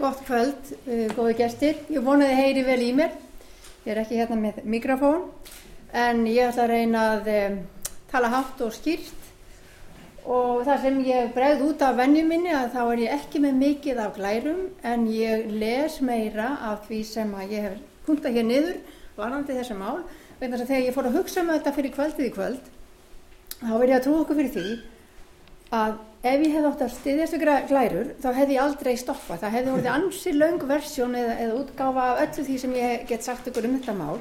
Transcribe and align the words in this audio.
Gott 0.00 0.22
kvöld, 0.24 0.70
uh, 0.86 1.06
góði 1.12 1.34
gestir. 1.42 1.80
Ég 1.92 2.04
vonaði 2.04 2.38
heyri 2.38 2.62
vel 2.64 2.80
í 2.80 2.92
mér. 2.96 3.12
Ég 3.84 3.92
er 3.92 4.00
ekki 4.00 4.20
hérna 4.20 4.38
með 4.40 4.62
mikrofón 4.64 5.26
en 5.92 6.22
ég 6.28 6.46
ætla 6.48 6.64
að 6.64 6.72
reyna 6.72 7.02
að 7.16 7.28
um, 7.34 7.58
tala 8.10 8.30
hátt 8.32 8.62
og 8.64 8.72
skýrt 8.72 9.20
og 10.24 10.62
það 10.66 10.82
sem 10.84 10.98
ég 11.06 11.30
bregð 11.34 11.64
út 11.66 11.84
af 11.84 11.96
vennju 11.98 12.24
minni 12.28 12.52
að 12.54 12.74
þá 12.74 12.80
er 12.82 13.02
ég 13.04 13.14
ekki 13.16 13.40
með 13.44 13.60
mikið 13.60 14.02
af 14.04 14.16
glærum 14.16 14.60
en 14.86 15.06
ég 15.10 15.48
les 15.52 15.96
meira 16.04 16.50
af 16.70 16.84
því 16.88 17.00
sem 17.08 17.32
að 17.36 17.54
ég 17.56 17.66
hef 17.68 17.78
punktað 18.06 18.36
hér 18.36 18.46
niður 18.48 18.76
varandi 19.16 19.56
þessi 19.56 19.78
mál 19.78 20.02
þegar 20.40 20.84
ég 20.84 20.94
fór 20.96 21.08
að 21.08 21.18
hugsa 21.18 21.42
um 21.42 21.50
þetta 21.54 21.74
fyrir 21.76 21.96
kvöldið 21.96 22.28
í 22.28 22.34
kvöld 22.36 22.70
þá 23.60 23.72
verði 23.74 23.92
ég 23.92 23.98
að 23.98 24.06
trú 24.06 24.14
okkur 24.20 24.40
fyrir 24.40 24.54
því 24.54 24.66
að 25.80 25.98
ef 26.20 26.42
ég 26.44 26.52
hef 26.52 26.66
átt 26.68 26.82
að 26.84 26.96
styðjast 26.98 27.36
við 27.36 27.44
glærur 27.70 28.08
þá 28.20 28.26
hefði 28.36 28.56
ég 28.56 28.64
aldrei 28.64 28.96
stoppað. 29.00 29.40
Það 29.44 29.54
hefði 29.56 29.72
orðið 29.74 29.92
ansi 29.94 30.32
laung 30.36 30.64
versjón 30.68 31.16
eða, 31.16 31.36
eða 31.44 31.60
útgáfa 31.62 32.08
af 32.10 32.24
öllu 32.26 32.44
því 32.48 32.58
sem 32.60 32.74
ég 32.76 33.06
get 33.08 33.24
sagt 33.24 33.48
ykkur 33.48 33.68
um 33.68 33.78
þetta 33.78 33.94
mál. 33.96 34.18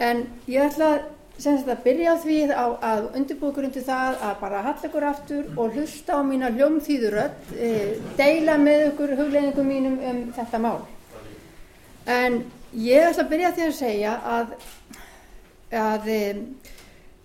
En 0.00 0.22
ég 0.46 0.68
ætla 0.68 0.92
að 1.40 1.82
byrja 1.84 2.14
á 2.14 2.16
því 2.22 2.38
að, 2.52 2.76
að 2.92 3.02
undirbúkur 3.18 3.66
undir 3.66 3.84
það 3.84 4.22
að 4.28 4.38
bara 4.44 4.62
halla 4.68 4.88
ykkur 4.90 5.08
aftur 5.10 5.50
og 5.56 5.74
hlusta 5.74 6.16
á 6.16 6.20
mína 6.22 6.52
hljómþýðuröld 6.54 7.54
e, 7.58 7.70
deila 8.16 8.56
með 8.60 8.86
ykkur 8.92 9.16
hugleðingum 9.18 9.66
mínum 9.66 9.98
um 9.98 10.24
þetta 10.36 10.62
mál. 10.62 10.82
En 12.06 12.42
ég 12.76 13.10
ætla 13.10 13.26
að 13.26 13.32
byrja 13.34 13.54
því 13.56 13.66
að 13.66 13.78
segja 13.82 14.18
að, 14.38 14.52
að 15.74 16.12
e, 16.14 16.20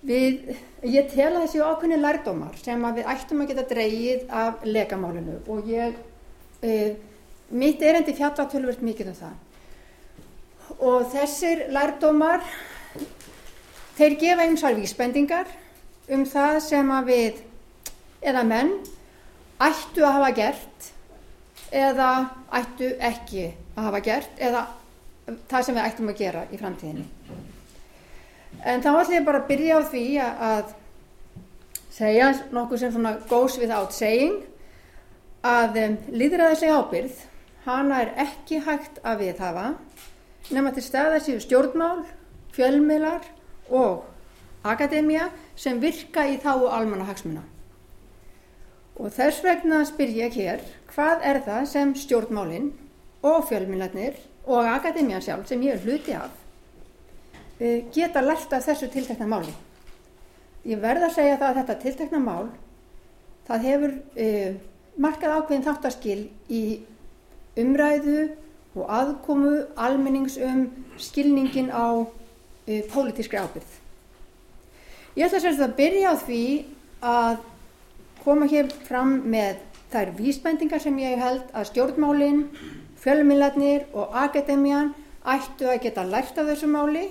við 0.05 0.53
ég 0.85 1.09
tel 1.09 1.31
að 1.31 1.45
þessi 1.45 1.63
ákveðni 1.65 1.97
lærdómar 2.01 2.57
sem 2.61 2.83
að 2.85 2.99
við 2.99 3.09
ættum 3.15 3.41
að 3.41 3.51
geta 3.51 3.65
dreyið 3.71 4.27
af 4.41 4.65
legamálinu 4.67 5.39
og 5.49 5.69
ég 5.69 5.97
e, 6.61 6.93
mitt 7.49 7.81
erendi 7.81 8.13
fjalla 8.17 8.45
tölvöld 8.51 8.83
mikið 8.85 9.11
um 9.11 9.17
það. 9.19 9.35
Og 10.85 11.07
þessir 11.13 11.65
lærdómar 11.73 12.45
þeir 13.97 14.17
gefa 14.21 14.45
einsar 14.45 14.77
vísbendingar 14.77 15.49
um 16.13 16.25
það 16.29 16.59
sem 16.67 16.93
að 16.93 17.11
við 17.11 17.43
eða 18.25 18.45
menn 18.45 18.73
ættu 19.61 20.05
að 20.05 20.17
hafa 20.19 20.31
gert 20.37 20.89
eða 21.75 22.09
ættu 22.53 22.93
ekki 23.01 23.51
að 23.75 23.85
hafa 23.89 24.05
gert 24.05 24.41
eða 24.41 24.65
það 25.49 25.61
sem 25.65 25.77
við 25.77 25.85
ættum 25.87 26.11
að 26.11 26.19
gera 26.21 26.49
í 26.51 26.59
framtíðinni 26.61 27.14
en 28.65 28.81
þá 28.81 28.89
ætlum 28.91 29.15
ég 29.19 29.27
bara 29.27 29.43
að 29.43 29.47
byrja 29.51 29.77
á 29.77 29.81
því 29.91 30.03
að 30.25 30.73
segja 31.95 32.31
nokkuð 32.51 32.81
sem 32.81 32.93
svona 32.95 33.15
goes 33.29 33.57
without 33.61 33.93
saying 33.95 34.41
að 35.45 35.77
um, 35.83 35.97
líðræðislega 36.09 36.81
ábyrð 36.81 37.23
hana 37.65 38.01
er 38.03 38.13
ekki 38.25 38.61
hægt 38.65 38.99
að 39.05 39.21
viðhafa 39.23 39.67
nema 40.53 40.73
til 40.73 40.83
staða 40.85 41.21
séu 41.23 41.39
stjórnmál, 41.41 42.03
fjölmiðlar 42.53 43.25
og 43.73 44.05
akademia 44.65 45.29
sem 45.57 45.79
virka 45.81 46.25
í 46.29 46.37
þá 46.41 46.51
almanna 46.69 47.07
hagsmuna. 47.07 47.43
Og 48.95 49.11
þess 49.13 49.41
vegna 49.43 49.81
spyr 49.87 50.13
ég 50.21 50.37
hér 50.37 50.63
hvað 50.93 51.25
er 51.25 51.41
það 51.45 51.67
sem 51.71 51.93
stjórnmálinn 51.99 52.71
og 53.25 53.45
fjölmiðlarnir 53.49 54.17
og 54.45 54.69
akademia 54.69 55.21
sjálf 55.21 55.49
sem 55.49 55.61
ég 55.65 55.75
er 55.75 55.85
hluti 55.85 56.13
af 56.15 56.44
geta 57.59 58.21
lært 58.23 58.53
af 58.53 58.65
þessu 58.65 58.89
tiltekna 58.91 59.27
máli. 59.29 59.53
Ég 60.65 60.81
verða 60.81 61.09
að 61.09 61.17
segja 61.19 61.37
það 61.37 61.49
að 61.49 61.59
þetta 61.59 61.81
tiltekna 61.83 62.19
mál 62.19 62.47
það 63.45 63.67
hefur 63.69 63.93
uh, 63.93 64.55
markað 64.97 65.35
ákveðin 65.37 65.65
þáttaskil 65.67 66.19
í 66.49 66.63
umræðu 67.61 68.19
og 68.75 68.91
aðkomu 68.91 69.55
almennings 69.79 70.39
um 70.41 70.65
skilningin 70.99 71.69
á 71.71 72.03
uh, 72.03 72.81
pólitískri 72.91 73.39
ábyrð. 73.39 73.77
Ég 75.15 75.27
ætla 75.29 75.51
að, 75.51 75.61
að 75.63 75.75
byrja 75.77 76.11
á 76.11 76.15
því 76.19 76.45
að 77.05 77.37
koma 78.25 78.49
hér 78.51 78.71
fram 78.87 79.19
með 79.29 79.61
þær 79.93 80.11
vísbendingar 80.17 80.81
sem 80.83 80.97
ég 80.99 81.21
held 81.21 81.45
að 81.55 81.69
stjórnmálinn, 81.69 82.47
fjölmiðlarnir 82.99 83.85
og 83.93 84.17
akademían 84.17 84.95
ættu 85.21 85.69
að 85.69 85.83
geta 85.85 86.03
lært 86.09 86.41
af 86.41 86.49
þessu 86.49 86.67
máli 86.73 87.05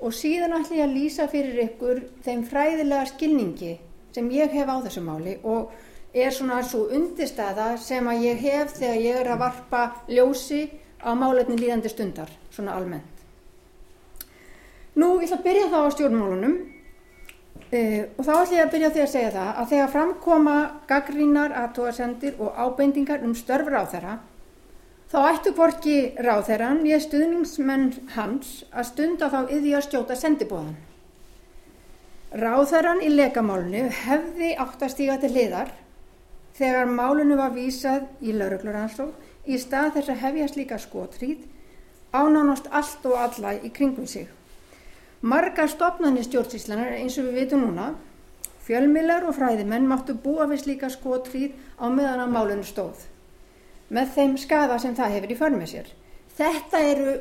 og 0.00 0.14
síðan 0.14 0.56
ætlum 0.58 0.78
ég 0.78 0.86
að 0.88 0.94
lýsa 0.98 1.26
fyrir 1.30 1.60
ykkur 1.68 2.02
þeim 2.24 2.44
fræðilega 2.48 3.08
skilningi 3.12 3.74
sem 4.14 4.30
ég 4.30 4.52
hef 4.54 4.70
á 4.70 4.76
þessu 4.84 5.02
máli 5.04 5.38
og 5.42 5.72
er 6.14 6.30
svona 6.30 6.60
svo 6.62 6.86
undirstaða 6.94 7.74
sem 7.82 8.06
að 8.06 8.26
ég 8.28 8.42
hef 8.44 8.76
þegar 8.78 9.00
ég 9.02 9.20
er 9.20 9.30
að 9.34 9.40
varpa 9.42 9.82
ljósi 10.06 10.62
á 11.02 11.10
málefni 11.18 11.58
líðandi 11.58 11.90
stundar, 11.90 12.30
svona 12.54 12.76
almennt. 12.78 13.24
Nú, 14.94 15.18
ég 15.18 15.26
ætla 15.26 15.40
að 15.40 15.48
byrja 15.48 15.70
þá 15.72 15.78
á 15.82 15.94
stjórnmálunum 15.96 16.54
uh, 16.54 18.02
og 18.14 18.22
þá 18.22 18.32
ætlum 18.36 18.54
ég 18.54 18.62
að 18.62 18.72
byrja 18.76 18.92
því 18.94 19.02
að 19.02 19.10
segja 19.14 19.32
það 19.34 19.50
að 19.50 19.72
þegar 19.72 19.92
framkoma 19.96 20.58
gaggrínar, 20.90 21.56
aðtóasendir 21.64 22.38
og 22.38 22.54
ábendingar 22.54 23.26
um 23.26 23.34
störfur 23.34 23.74
á 23.74 23.84
þeirra 23.90 24.14
Þá 25.14 25.28
ættu 25.30 25.50
hvorki 25.54 25.96
ráþeran 26.26 26.80
ég 26.90 26.98
stuðningsmenn 27.04 27.84
hans 28.16 28.48
að 28.74 28.88
stunda 28.88 29.28
þá 29.30 29.52
yði 29.54 29.76
að 29.78 29.84
stjóta 29.84 30.16
sendibóðan. 30.18 30.72
Ráþeran 32.42 32.98
í 33.06 33.12
lekamálunu 33.12 33.84
hefði 34.00 34.48
átt 34.64 34.82
að 34.82 34.92
stíga 34.96 35.20
til 35.22 35.30
hliðar 35.36 35.70
þegar 36.58 36.90
málunu 36.96 37.38
var 37.38 37.54
vísað 37.54 38.10
í 38.26 38.34
laurugluransók 38.34 39.46
í 39.46 39.60
stað 39.62 39.92
þess 40.00 40.14
að 40.16 40.20
hefja 40.24 40.50
slíka 40.56 40.80
skotríð 40.88 41.46
ánánast 42.10 42.66
allt 42.74 43.06
og 43.06 43.22
alla 43.28 43.54
í 43.54 43.70
kringum 43.70 44.10
sig. 44.10 44.26
Margar 45.22 45.70
stopnarnir 45.70 46.26
stjórnsíslanar 46.26 46.98
eins 46.98 47.22
og 47.22 47.30
við 47.30 47.44
vitum 47.44 47.68
núna, 47.68 47.92
fjölmilar 48.66 49.30
og 49.30 49.38
fræðimenn 49.38 49.86
máttu 49.86 50.18
búa 50.18 50.50
við 50.50 50.66
slíka 50.66 50.90
skotríð 50.90 51.54
á 51.78 51.86
meðan 51.86 52.26
að 52.26 52.34
málunu 52.34 52.66
stóð 52.66 53.12
með 53.88 54.14
þeim 54.16 54.36
skafa 54.40 54.78
sem 54.82 54.96
það 54.96 55.16
hefur 55.18 55.32
í 55.34 55.38
förn 55.38 55.58
með 55.60 55.70
sér. 55.74 55.92
Þetta 56.34 56.80
eru 56.90 57.14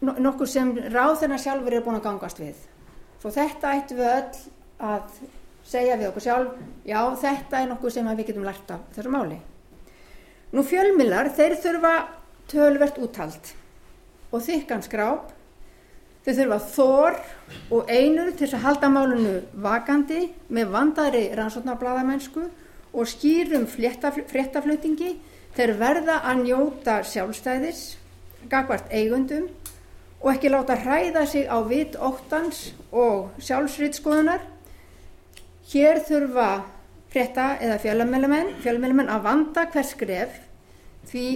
nokkur 0.00 0.48
sem 0.48 0.72
ráðurna 0.92 1.38
sjálfur 1.40 1.74
eru 1.74 1.84
búin 1.84 1.98
að 1.98 2.06
gangast 2.06 2.40
við. 2.40 2.56
Svo 3.20 3.32
þetta 3.34 3.74
ættu 3.76 3.98
við 3.98 4.12
öll 4.14 4.38
að 4.90 5.18
segja 5.70 5.98
við 6.00 6.08
okkur 6.08 6.24
sjálf, 6.24 6.54
já 6.88 7.00
þetta 7.20 7.60
er 7.60 7.68
nokkur 7.70 7.92
sem 7.92 8.08
við 8.08 8.30
getum 8.30 8.46
lært 8.46 8.70
af 8.72 8.86
þessu 8.94 9.12
máli. 9.12 9.36
Nú 10.50 10.64
fjölmilar, 10.66 11.30
þeir 11.36 11.58
þurfa 11.62 11.92
tölvert 12.50 12.96
úttalt 12.98 13.52
og 14.30 14.42
þykkan 14.46 14.82
skráp, 14.86 15.28
þau 16.24 16.32
þurfa 16.32 16.58
þór 16.74 17.20
og 17.76 17.92
einur 17.92 18.32
til 18.38 18.48
að 18.48 18.64
halda 18.64 18.90
málunu 18.92 19.36
vakandi 19.62 20.24
með 20.48 20.72
vandaðri 20.74 21.22
rannsóknarbladamennsku 21.38 22.46
og 22.90 23.10
skýrum 23.10 23.68
fréttaflutningi 23.70 25.12
Þeir 25.56 25.72
verða 25.80 26.20
að 26.30 26.42
njóta 26.44 27.00
sjálfstæðis, 27.06 27.80
gagvart 28.50 28.90
eigundum 28.94 29.48
og 30.20 30.32
ekki 30.34 30.52
láta 30.52 30.76
hræða 30.78 31.24
sig 31.26 31.48
á 31.48 31.58
vit 31.66 31.96
óttans 31.96 32.70
og 32.92 33.32
sjálfsrýtskoðunar. 33.42 34.44
Hér 35.70 36.02
þurfa 36.06 36.50
frétta 37.10 37.56
eða 37.58 37.80
fjölmjölumenn 37.82 39.10
að 39.10 39.24
vanda 39.26 39.66
hvers 39.72 39.94
skref 39.96 40.36
því 41.10 41.26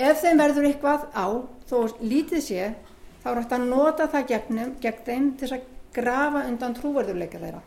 ef 0.00 0.22
þeim 0.24 0.40
verður 0.40 0.70
eitthvað 0.70 1.06
á 1.14 1.26
þó 1.70 1.76
lítið 2.02 2.42
sé 2.42 2.70
þá 3.22 3.26
er 3.30 3.40
hægt 3.42 3.54
að 3.54 3.66
nota 3.68 4.08
það 4.10 4.30
gegnum, 4.32 4.72
gegn 4.80 5.04
þeim 5.06 5.28
til 5.38 5.50
að 5.54 5.68
grafa 5.94 6.46
undan 6.48 6.74
trúverðurleika 6.78 7.40
þeirra. 7.42 7.60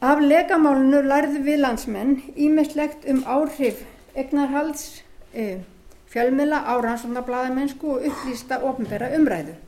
Af 0.00 0.20
legamálunu 0.24 1.02
lærðu 1.04 1.42
við 1.44 1.58
landsmenn 1.60 2.14
ímislegt 2.32 3.02
um 3.12 3.18
áhrif 3.28 3.82
egnarhalds 4.16 5.02
e, 5.36 5.60
fjölmila 6.08 6.62
á 6.64 6.80
rannsóknarbladamennsku 6.80 7.90
og 7.96 8.06
upplýsta 8.08 8.62
ofnbæra 8.64 9.10
umræðu. 9.18 9.58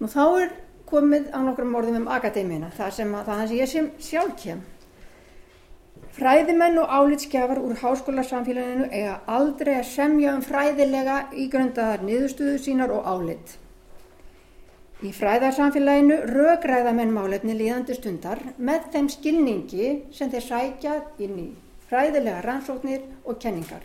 Nú 0.00 0.10
þá 0.10 0.24
er 0.40 0.50
komið 0.90 1.30
á 1.30 1.38
nokkrum 1.38 1.76
orðum 1.78 2.00
um 2.02 2.10
akademíuna, 2.10 2.72
það 2.74 2.90
sem, 2.98 3.14
að, 3.14 3.30
það 3.30 3.54
ég 3.60 3.70
sem 3.70 3.88
sjálf 4.02 4.34
kem. 4.42 4.66
Fræðimenn 6.18 6.82
og 6.82 6.90
álitskjafar 6.90 7.62
úr 7.62 7.78
háskólarsamfélaginu 7.78 8.90
eiga 8.90 9.20
aldrei 9.38 9.76
að 9.76 9.88
semja 9.92 10.34
um 10.34 10.42
fræðilega 10.42 11.28
ígröndaðar 11.46 12.02
niðurstöðu 12.02 12.58
sínar 12.66 12.90
og 12.90 13.06
álit. 13.06 13.54
Í 14.98 15.12
fræðarsamfélaginu 15.14 16.16
rögræða 16.26 16.90
menn 16.90 17.12
málefni 17.14 17.54
líðandi 17.54 17.94
stundar 17.94 18.40
með 18.58 18.88
þeim 18.94 19.10
skilningi 19.12 19.90
sem 20.10 20.32
þeir 20.32 20.42
sækja 20.42 20.94
inn 21.22 21.36
í 21.38 21.44
fræðilega 21.86 22.40
rannsóknir 22.42 23.04
og 23.22 23.38
kenningar. 23.38 23.84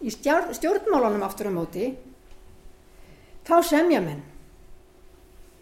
Í 0.00 0.08
stjórn, 0.14 0.54
stjórnmálunum 0.56 1.26
aftur 1.26 1.50
á 1.50 1.52
móti 1.52 1.90
þá 3.44 3.54
semja 3.68 4.00
menn. 4.00 4.24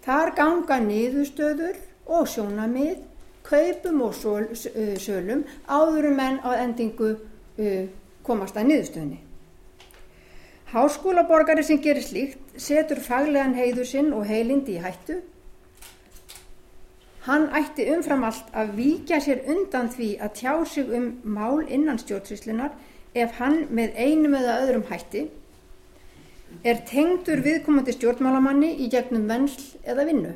Þar 0.06 0.34
ganga 0.38 0.78
niðurstöður 0.84 1.82
og 2.06 2.30
sjónamið, 2.30 3.02
kaupum 3.42 4.02
og 4.06 4.14
söl, 4.14 4.46
sölum 5.02 5.42
áðurum 5.66 6.20
menn 6.22 6.38
á 6.46 6.54
endingu 6.54 7.16
komast 8.22 8.54
að 8.54 8.70
niðurstöðinni. 8.70 9.25
Háskólaborgari 10.72 11.62
sem 11.62 11.78
gerir 11.78 12.02
slíkt 12.02 12.58
setur 12.58 12.98
faglegan 12.98 13.54
heiður 13.54 13.86
sinn 13.86 14.12
og 14.12 14.26
heilindi 14.26 14.74
í 14.74 14.82
hættu. 14.82 15.20
Hann 17.26 17.46
ætti 17.54 17.86
umfram 17.94 18.24
allt 18.26 18.50
að 18.54 18.72
víkja 18.80 19.20
sér 19.22 19.44
undan 19.50 19.92
því 19.94 20.08
að 20.22 20.34
tjá 20.40 20.52
sig 20.66 20.90
um 20.98 21.06
mál 21.22 21.62
innan 21.62 22.02
stjórnsvíslunar 22.02 22.74
ef 23.14 23.38
hann 23.38 23.64
með 23.70 23.94
einum 23.94 24.34
eða 24.38 24.58
öðrum 24.64 24.84
hætti 24.90 25.24
er 26.66 26.82
tengdur 26.90 27.42
viðkomandi 27.46 27.94
stjórnmálamanni 27.94 28.74
í 28.82 28.90
gegnum 28.90 29.30
vennsl 29.30 29.78
eða 29.86 30.10
vinnu. 30.10 30.34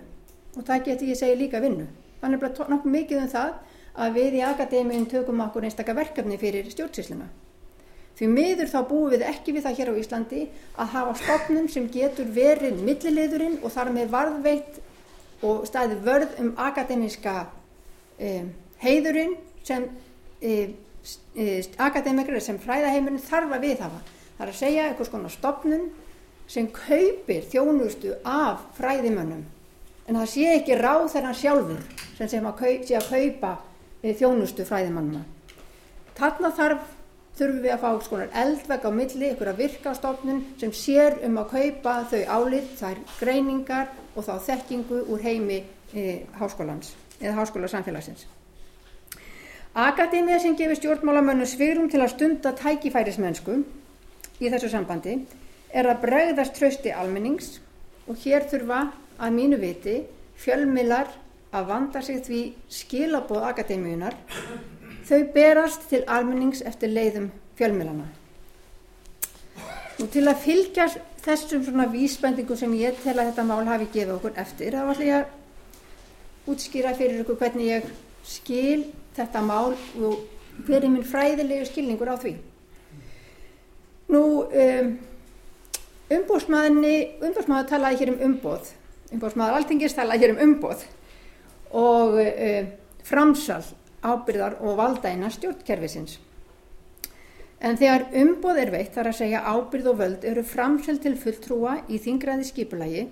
Og 0.59 0.67
það 0.67 0.87
getur 0.89 1.11
ég 1.11 1.19
segja 1.19 1.39
líka 1.43 1.61
vinnu. 1.63 1.87
Þannig 2.23 2.43
bara 2.43 2.71
nokkuð 2.71 2.97
mikið 2.97 3.23
um 3.25 3.31
það 3.35 3.53
að 4.01 4.19
við 4.19 4.41
í 4.41 4.43
akademiðin 4.47 5.11
tökum 5.11 5.43
okkur 5.47 5.67
einstakar 5.67 5.99
verkefni 5.99 6.39
fyrir 6.39 6.71
stjórnsvísluna. 6.71 7.31
Því 8.21 8.29
miður 8.29 8.69
þá 8.69 8.81
búum 8.85 9.13
við 9.15 9.23
ekki 9.25 9.55
við 9.57 9.65
það 9.65 9.79
hér 9.79 9.91
á 9.97 10.01
Íslandi 10.03 10.41
að 10.77 10.91
hafa 10.93 11.13
stofnum 11.23 11.69
sem 11.73 11.87
getur 11.89 12.27
verið 12.35 12.83
millilegðurinn 12.85 13.55
og 13.65 13.73
þar 13.73 13.91
með 13.95 14.11
varðveitt 14.13 14.77
og 15.49 15.63
staði 15.65 15.97
vörð 16.05 16.35
um 16.43 16.51
akademiska 16.61 17.35
um, 18.21 18.51
heiðurinn 18.83 19.33
sem 19.65 19.89
um, 19.89 20.77
akademikrar 21.81 22.45
sem 22.45 22.61
fræðaheimurinn 22.61 23.25
þarf 23.25 23.57
að 23.57 23.65
viðhafa. 23.65 24.03
Það 24.37 24.45
er 24.45 24.53
að 24.53 24.61
segja 24.61 24.85
einhvers 24.91 25.15
konar 25.15 25.33
stofnun 25.33 25.89
sem 26.45 26.69
kaupir 26.77 27.49
þjónustu 27.49 28.19
af 28.21 28.69
fræðimönnum 28.77 29.49
en 30.11 30.21
það 30.21 30.31
sé 30.35 30.47
ekki 30.59 30.77
ráð 30.77 31.09
þeirra 31.15 31.35
sjálfur 31.41 31.83
sem 32.19 32.29
sé 32.29 32.45
að, 32.45 32.53
kaup, 32.61 32.85
sé 32.85 33.01
að 33.01 33.11
kaupa 33.15 33.57
þjónustu 34.21 34.69
fræðimannuna. 34.69 35.25
Þarna 36.21 36.51
þarf 36.57 36.97
þurfum 37.39 37.63
við 37.65 37.75
að 37.75 37.83
fá 37.85 37.91
skonar 38.05 38.33
eldvegg 38.43 38.87
á 38.87 38.91
milli, 38.93 39.31
ykkur 39.33 39.51
að 39.53 39.63
virka 39.63 39.95
stofnun 39.97 40.43
sem 40.61 40.73
sér 40.77 41.21
um 41.27 41.39
að 41.41 41.55
kaupa 41.55 41.95
þau 42.11 42.21
álit, 42.37 42.75
þær 42.81 43.01
greiningar 43.21 43.89
og 44.15 44.27
þá 44.27 44.35
þekkingu 44.49 45.05
úr 45.13 45.25
heimi 45.25 45.63
e, 45.95 46.27
háskólans 46.41 46.95
eða 47.21 47.39
háskólasamfélagsins. 47.41 48.27
Akademia 49.75 50.41
sem 50.43 50.57
gefur 50.59 50.79
stjórnmálamönnu 50.81 51.47
svirum 51.47 51.91
til 51.91 52.01
að 52.03 52.15
stunda 52.17 52.51
tækifærismennsku 52.59 53.61
í 54.41 54.51
þessu 54.51 54.73
sambandi 54.73 55.21
er 55.71 55.87
að 55.87 56.01
bregðast 56.03 56.57
trösti 56.59 56.91
almennings 56.91 57.61
og 58.11 58.19
hér 58.25 58.49
þurfa 58.51 58.89
að 59.21 59.37
mínu 59.37 59.61
viti 59.63 60.01
fjölmilar 60.41 61.13
að 61.55 61.71
vanda 61.71 62.03
sig 62.03 62.23
því 62.27 62.43
skilaboð 62.73 63.47
akademíunar 63.51 64.17
þau 65.11 65.21
berast 65.35 65.89
til 65.91 66.05
almennings 66.07 66.63
eftir 66.67 66.93
leiðum 66.93 67.31
fjölmilana. 67.59 68.07
Nú 69.99 70.07
til 70.09 70.25
að 70.31 70.45
fylgja 70.45 70.87
þessum 71.21 71.65
svona 71.67 71.89
vísbendingu 71.91 72.57
sem 72.57 72.73
ég 72.79 72.97
tel 73.03 73.19
að 73.19 73.33
þetta 73.33 73.47
mál 73.49 73.67
hafi 73.69 73.89
gefið 73.91 74.15
okkur 74.17 74.39
eftir, 74.41 74.77
þá 74.77 74.93
ætlum 74.95 75.09
ég 75.09 75.19
að 75.19 76.53
útskýra 76.55 76.95
fyrir 76.97 77.25
ykkur 77.25 77.39
hvernig 77.41 77.69
ég 77.69 77.91
skil 78.25 78.87
þetta 79.17 79.43
mál 79.45 79.75
og 79.75 80.23
hver 80.67 80.85
er 80.85 80.93
minn 80.93 81.07
fræðilegu 81.07 81.67
skilningur 81.69 82.13
á 82.15 82.17
því. 82.21 82.37
Nú, 84.11 84.23
um, 84.47 84.95
umbóðsmaðurni, 86.11 86.95
umbóðsmaður 87.21 87.69
talaði 87.71 88.01
hér 88.01 88.15
um 88.15 88.25
umbóð, 88.31 88.73
umbóðsmaður 89.13 89.59
altingist 89.61 89.99
talaði 89.99 90.25
hér 90.25 90.35
um 90.35 90.43
umbóð 90.47 90.87
og 91.77 92.17
um, 92.23 92.73
framsal 93.07 93.63
ábyrðar 94.03 94.59
og 94.65 94.77
valdaina 94.81 95.31
stjórnkerfisins. 95.33 96.19
En 97.61 97.77
þegar 97.77 98.07
umboð 98.17 98.63
er 98.63 98.73
veitt 98.73 98.95
þar 98.97 99.11
að 99.11 99.19
segja 99.19 99.45
ábyrð 99.45 99.91
og 99.93 99.99
völd 100.01 100.25
eru 100.25 100.45
framseld 100.47 101.03
til 101.05 101.17
fulltrúa 101.21 101.77
í 101.93 102.01
þingræði 102.01 102.49
skipulagi 102.49 103.05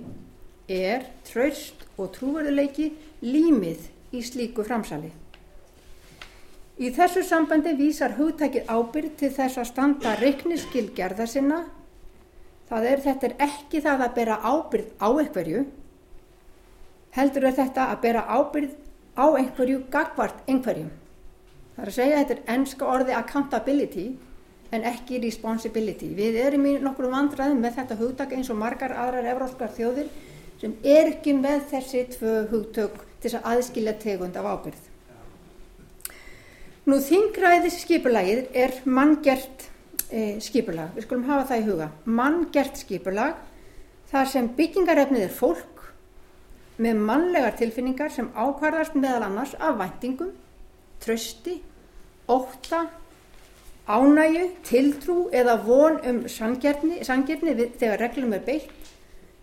er 0.69 1.05
tröst 1.29 1.85
og 1.97 2.13
trúverðuleiki 2.17 2.91
límið 3.25 3.89
í 4.17 4.23
slíku 4.25 4.65
framsali. 4.65 5.11
Í 6.79 6.93
þessu 6.95 7.25
sambandi 7.27 7.73
vísar 7.77 8.15
hugtækið 8.17 8.69
ábyrð 8.71 9.15
til 9.19 9.33
þess 9.35 9.59
að 9.59 9.71
standa 9.73 10.15
reikniskil 10.21 10.87
gerða 10.97 11.27
sinna. 11.27 11.65
Það 12.69 12.85
er 12.93 13.03
þetta 13.05 13.29
er 13.29 13.35
ekki 13.49 13.81
það 13.85 14.05
að 14.05 14.15
bera 14.15 14.37
ábyrð 14.45 14.91
á 15.01 15.09
einhverju, 15.09 15.65
heldur 17.17 17.49
er 17.49 17.57
þetta 17.57 17.89
að 17.93 18.01
bera 18.05 18.27
ábyrð 18.29 18.77
á 19.19 19.27
einhverju 19.27 19.83
gagvart 19.91 20.47
einhverjum. 20.47 20.91
Það 21.75 21.85
er 21.85 21.91
að 21.91 21.99
segja 21.99 22.23
þetta 22.23 22.37
er 22.37 22.55
ennska 22.55 22.87
orði 22.87 23.15
accountability 23.19 24.07
en 24.75 24.85
ekki 24.87 25.21
responsibility. 25.23 26.11
Við 26.15 26.39
erum 26.43 26.67
í 26.69 26.75
nokkru 26.83 27.11
vandræðum 27.13 27.63
með 27.65 27.81
þetta 27.81 27.99
hugtak 27.99 28.35
eins 28.37 28.51
og 28.53 28.61
margar 28.61 28.95
aðrar 28.95 29.31
evróskar 29.33 29.73
þjóðir 29.77 30.11
sem 30.61 30.75
er 30.83 31.13
ekki 31.15 31.35
með 31.39 31.65
þessi 31.73 32.05
tvö 32.17 32.35
hugtök 32.53 33.03
til 33.19 33.31
þess 33.31 33.39
að 33.41 33.51
aðskilja 33.53 33.95
tegund 34.03 34.39
af 34.39 34.49
ábyrð. 34.53 34.85
Nú 36.89 36.99
þingræðis 37.05 37.83
skipulagið 37.83 38.47
er 38.57 38.79
manngert 38.89 39.67
e, 40.09 40.39
skipulag, 40.41 40.95
við 40.97 41.05
skulum 41.05 41.27
hafa 41.29 41.51
það 41.51 41.61
í 41.61 41.67
huga, 41.67 41.89
manngert 42.05 42.81
skipulag 42.81 43.35
þar 44.09 44.31
sem 44.31 44.49
byggingarefnið 44.57 45.27
er 45.27 45.35
fólk 45.37 45.78
með 46.79 47.03
mannlegar 47.09 47.57
tilfinningar 47.59 48.13
sem 48.15 48.31
ákvarðast 48.35 48.95
meðal 48.95 49.27
annars 49.27 49.55
af 49.59 49.79
væntingum, 49.81 50.31
trösti, 51.03 51.59
óta, 52.31 52.87
ánægu, 53.89 54.45
tiltrú 54.69 55.19
eða 55.33 55.57
von 55.65 55.99
um 56.07 56.21
sangjörni 56.29 57.01
þegar 57.03 57.99
reglum 58.05 58.37
er 58.37 58.45
beitt, 58.47 58.71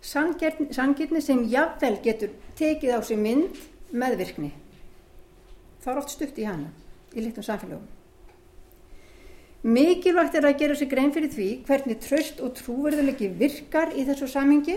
sangjörni 0.02 1.22
sem 1.22 1.44
jafnvel 1.50 1.98
getur 2.04 2.32
tekið 2.56 2.96
á 2.96 3.00
sig 3.04 3.20
mynd 3.20 3.60
meðvirkni. 3.92 4.54
Það 5.84 5.94
er 5.94 6.02
oft 6.02 6.14
stutt 6.14 6.40
í 6.40 6.48
hana 6.48 6.72
í 7.16 7.24
litum 7.24 7.46
samfélagum. 7.46 7.86
Mikilvægt 9.66 10.36
er 10.38 10.46
að 10.46 10.60
gera 10.60 10.76
sig 10.78 10.90
grein 10.92 11.14
fyrir 11.14 11.32
því 11.34 11.48
hvernig 11.66 11.98
tröst 12.04 12.42
og 12.44 12.54
trúverðulegi 12.60 13.32
virkar 13.40 13.96
í 13.98 14.04
þessu 14.06 14.28
samhengi. 14.30 14.76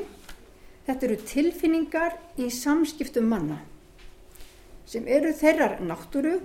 Þetta 0.88 1.06
eru 1.06 1.16
tilfinningar 1.28 2.14
í 2.40 2.48
samskiptum 2.52 3.28
manna 3.28 3.58
sem 4.88 5.04
eru 5.04 5.34
þeirrar 5.36 5.82
náttúru 5.84 6.38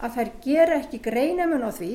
að 0.00 0.14
þær 0.16 0.30
gera 0.46 0.78
ekki 0.80 1.02
greinamun 1.04 1.66
á 1.68 1.70
því 1.76 1.90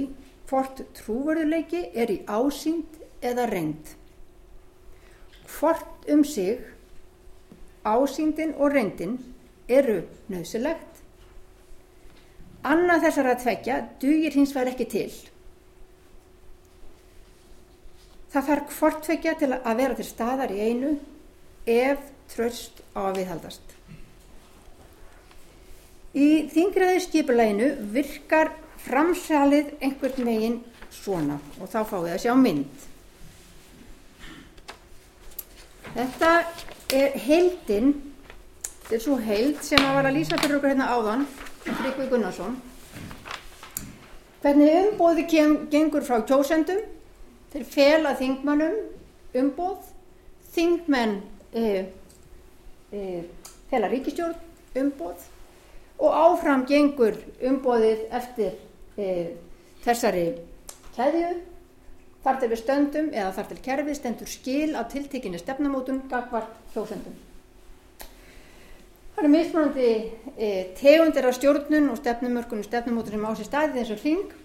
hvort 0.52 0.84
trúverðuleiki 1.00 1.88
er 1.98 2.14
í 2.14 2.20
ásýnd 2.30 3.02
eða 3.26 3.48
reynd. 3.50 3.96
Hvort 5.58 6.06
um 6.14 6.22
sig 6.22 6.62
ásýndin 7.82 8.54
og 8.62 8.76
reyndin 8.76 9.18
eru 9.66 10.04
nöðsilegt 10.30 10.92
Annað 12.62 13.08
þessar 13.08 13.28
að 13.32 13.40
tvekja 13.42 13.76
dugir 14.02 14.36
hins 14.38 14.52
vegar 14.54 14.70
ekki 14.76 14.86
til. 14.92 15.14
Það 18.32 18.50
þarf 18.50 18.76
hvort 18.78 19.00
tvekja 19.08 19.34
til 19.40 19.50
að 19.56 19.80
vera 19.80 19.98
til 19.98 20.06
staðar 20.06 20.54
í 20.54 20.60
einu 20.62 20.92
ef 21.66 22.02
tröst 22.32 22.82
á 22.96 23.08
að 23.10 23.22
viðhaldast. 23.22 23.76
Í 26.12 26.30
þingræði 26.52 27.04
skipuleginu 27.06 27.68
virkar 27.94 28.52
framsalið 28.84 29.76
einhvern 29.80 30.28
veginn 30.28 30.58
svona 30.92 31.38
og 31.60 31.70
þá 31.72 31.80
fáið 31.88 32.10
að 32.16 32.24
sjá 32.26 32.34
mynd. 32.40 32.88
Þetta 35.92 36.32
er 36.96 37.16
heildin, 37.28 37.94
þetta 38.82 38.98
er 38.98 39.06
svo 39.06 39.16
heild 39.22 39.64
sem 39.64 39.86
að 39.86 39.96
var 40.00 40.10
að 40.10 40.18
lýsa 40.18 40.40
fyrir 40.40 40.58
okkur 40.58 40.74
hérna 40.74 40.92
áðan 40.92 41.26
Tryggvi 41.62 42.08
Gunnarsson 42.10 42.56
hvernig 44.42 44.74
umbóði 44.80 45.28
gengur 45.70 46.06
frá 46.06 46.24
kjósendum 46.26 46.82
til 47.54 47.62
fela 47.68 48.16
þingmannum 48.18 48.80
umbóð 49.38 49.92
þingmenn 50.56 51.20
e, 51.54 51.86
e, 52.92 53.24
fela 53.70 53.90
ríkistjórn 53.92 54.36
umbóð 54.82 55.30
og 56.02 56.18
áfram 56.18 56.66
gengur 56.70 57.18
umbóðið 57.46 58.06
eftir 58.18 58.56
e, 58.98 59.08
þessari 59.86 60.28
keðju 60.96 61.32
þar 62.22 62.40
til 62.40 62.52
við 62.52 62.62
stöndum 62.62 63.10
eða 63.14 63.34
þar 63.38 63.50
til 63.50 63.60
kerfið 63.66 63.98
stendur 63.98 64.30
skil 64.30 64.72
á 64.78 64.82
tiltekinni 64.90 65.42
stefnamótun 65.42 66.04
gagvart 66.10 66.54
kjósendum. 66.74 67.16
Það 69.12 69.24
eru 69.24 69.32
mismunandi 69.34 69.90
e, 70.38 70.52
tegundir 70.78 71.28
af 71.28 71.38
stjórnun 71.38 71.90
og 71.92 72.00
stefnumörkunum 72.00 72.66
stefnumótunum 72.66 73.28
á 73.28 73.32
sér 73.38 73.50
staði 73.50 73.82
þessu 73.82 73.98
hring 74.02 74.38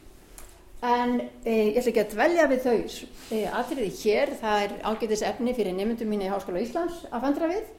en 0.84 1.20
e, 1.44 1.52
ég 1.52 1.78
ætla 1.80 1.92
ekki 1.92 2.02
að 2.02 2.12
dvelja 2.12 2.46
við 2.50 2.64
þau 2.66 2.74
e, 2.76 3.40
aðriði 3.60 3.90
hér, 4.02 4.32
það 4.40 4.64
er 4.66 4.74
ágætis 4.84 5.24
efni 5.24 5.54
fyrir 5.56 5.76
nefndum 5.76 6.10
mín 6.12 6.24
í 6.26 6.30
Háskóla 6.30 6.60
Íslands 6.60 7.06
að 7.10 7.24
fandra 7.24 7.50
við. 7.52 7.70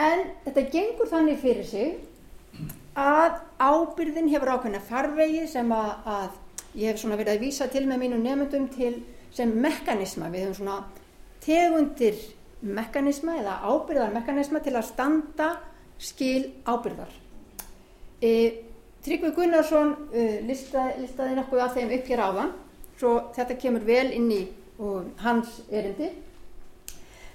En 0.00 0.26
þetta 0.44 0.66
gengur 0.74 1.10
þannig 1.10 1.40
fyrir 1.40 1.68
sig 1.68 1.94
að 2.94 3.40
ábyrðin 3.58 4.30
hefur 4.30 4.52
ákveðna 4.54 4.82
farvegi 4.84 5.46
sem 5.50 5.72
að, 5.74 5.90
að 6.04 6.78
ég 6.78 6.92
hef 6.92 7.00
svona 7.00 7.18
verið 7.18 7.34
að 7.34 7.46
vísa 7.46 7.68
til 7.72 7.84
með 7.88 8.04
mínum 8.04 8.22
nefndum 8.22 8.68
til 8.74 8.94
sem 9.34 9.50
mekanisma, 9.50 10.30
við 10.30 10.46
höfum 10.46 10.58
svona 10.60 10.78
tegundir 11.44 12.20
mekanisma 12.64 13.38
eða 13.40 13.56
ábyrðar 13.66 14.14
mekanisma 14.14 14.62
til 14.64 14.76
að 14.76 14.88
standa 14.92 15.48
skil 16.00 16.52
ábyrðar. 16.68 17.10
E, 18.22 18.30
Tryggvi 19.04 19.32
Gunnarsson 19.36 19.94
uh, 19.94 20.36
listaði, 20.48 21.02
listaði 21.04 21.38
nokkuð 21.38 21.64
af 21.64 21.74
þeim 21.76 21.92
upp 21.98 22.12
hér 22.12 22.22
áðan, 22.24 22.54
svo 22.98 23.16
þetta 23.36 23.58
kemur 23.60 23.84
vel 23.84 24.06
inn 24.16 24.30
í 24.32 24.42
uh, 24.78 25.02
hans 25.24 25.58
erindi. 25.70 26.08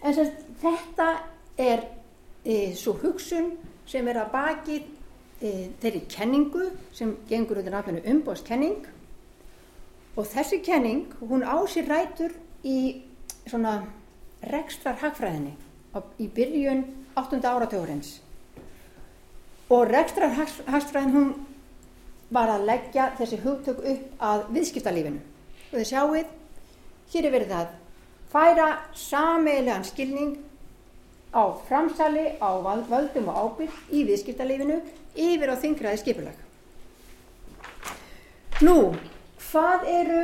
En 0.02 0.16
sem, 0.16 0.32
þetta 0.62 1.10
er 1.60 1.84
e, 2.46 2.74
svo 2.76 2.96
hugsun 3.02 3.52
sem 3.90 4.08
er 4.08 4.22
að 4.22 4.32
baki 4.32 4.78
e, 4.80 5.50
þeirri 5.82 6.06
kenningu 6.12 6.70
sem 6.96 7.18
gengur 7.28 7.60
undir 7.60 7.76
nafninu 7.76 8.04
umbóðskenning 8.08 8.88
og 10.16 10.28
þessi 10.28 10.62
kenning, 10.64 11.08
hún 11.20 11.44
á 11.44 11.60
sér 11.68 11.90
rætur 11.92 12.36
í 12.64 13.02
svona 13.46 13.82
rekstrar 14.52 15.00
hagfræðinni 15.02 15.56
í 16.22 16.30
byrjun 16.32 16.84
8. 17.20 17.40
áratugurins 17.44 18.20
og 19.70 19.90
rekstrar 19.90 20.36
hagfræðin 20.38 21.16
hún 21.16 21.32
var 22.34 22.52
að 22.54 22.66
leggja 22.70 23.10
þessi 23.18 23.40
hugtök 23.44 23.80
upp 23.94 24.26
að 24.26 24.44
viðskiptalífinu 24.54 25.22
og 25.70 25.78
þið 25.78 25.88
sjáuð, 25.90 26.34
hér 27.14 27.26
er 27.26 27.34
verið 27.34 27.56
að 27.58 27.72
færa 28.30 28.68
sameilegan 28.98 29.86
skilning 29.88 30.36
á 31.34 31.44
framsali, 31.70 32.36
á 32.42 32.50
völdum 32.90 33.30
og 33.30 33.40
ábyrg 33.44 33.94
í 33.94 34.04
viðskiptalífinu 34.08 34.80
yfir 35.16 35.54
á 35.54 35.56
þingraði 35.62 36.02
skipulag. 36.02 36.46
Nú, 38.66 38.94
hvað 39.50 39.86
eru 39.88 40.24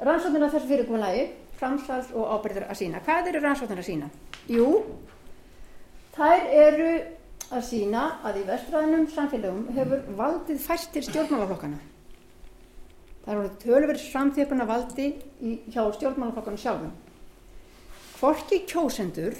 rannsóknir 0.00 0.46
af 0.46 0.54
þessu 0.54 0.70
fyrirkomulagi, 0.70 1.24
framsals 1.60 2.10
og 2.16 2.30
ábyrgður 2.38 2.70
að 2.70 2.78
sína? 2.80 3.02
Hvað 3.04 3.30
eru 3.30 3.42
rannsóknir 3.44 3.82
að 3.82 3.88
sína? 3.90 4.10
Jú, 4.50 4.68
þær 6.16 6.46
eru 6.64 6.92
að 7.50 7.64
sína 7.66 8.02
að 8.26 8.40
í 8.40 8.42
vestræðinum 8.46 9.06
samfélagum 9.10 9.62
hefur 9.74 10.02
valdið 10.18 10.60
fæst 10.62 10.92
til 10.94 11.02
stjórnmálaflokkana. 11.06 11.80
Það 13.24 13.32
eru 13.34 13.50
tölverið 13.64 14.04
samþjöpuna 14.04 14.66
valdi 14.68 15.08
í, 15.42 15.56
hjá 15.66 15.82
stjórnmálaflokkana 15.96 16.60
sjálfum. 16.62 16.92
Hvorki 18.20 18.62
kjósendur 18.70 19.34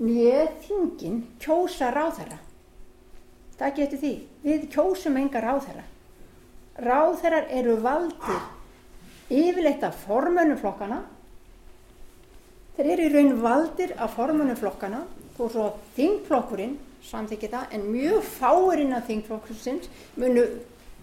nýið 0.00 0.56
þingin 0.64 1.20
kjósa 1.42 1.92
ráðherra. 1.92 2.40
Það 3.58 3.76
getur 3.76 4.02
því. 4.02 4.14
Við 4.46 4.66
kjósum 4.72 5.20
enga 5.20 5.42
ráðherra. 5.42 5.84
Ráðherrar 6.78 7.48
eru 7.50 7.76
valdir 7.82 8.42
yfirleitt 9.28 9.84
af 9.84 9.98
formönum 10.06 10.60
flokkana. 10.60 11.02
Þeir 12.78 12.92
eru 12.94 13.08
í 13.08 13.14
raun 13.16 13.40
valdir 13.42 13.96
af 13.98 14.14
formönum 14.16 14.56
flokkana 14.56 15.02
og 15.38 15.50
svo 15.52 15.72
þingflokkurinn 15.96 16.78
samþykja 17.04 17.52
það 17.52 17.76
en 17.76 17.86
mjög 17.92 18.24
fáir 18.26 18.82
innan 18.84 19.04
þingflokksins 19.06 19.88
munu 20.16 20.44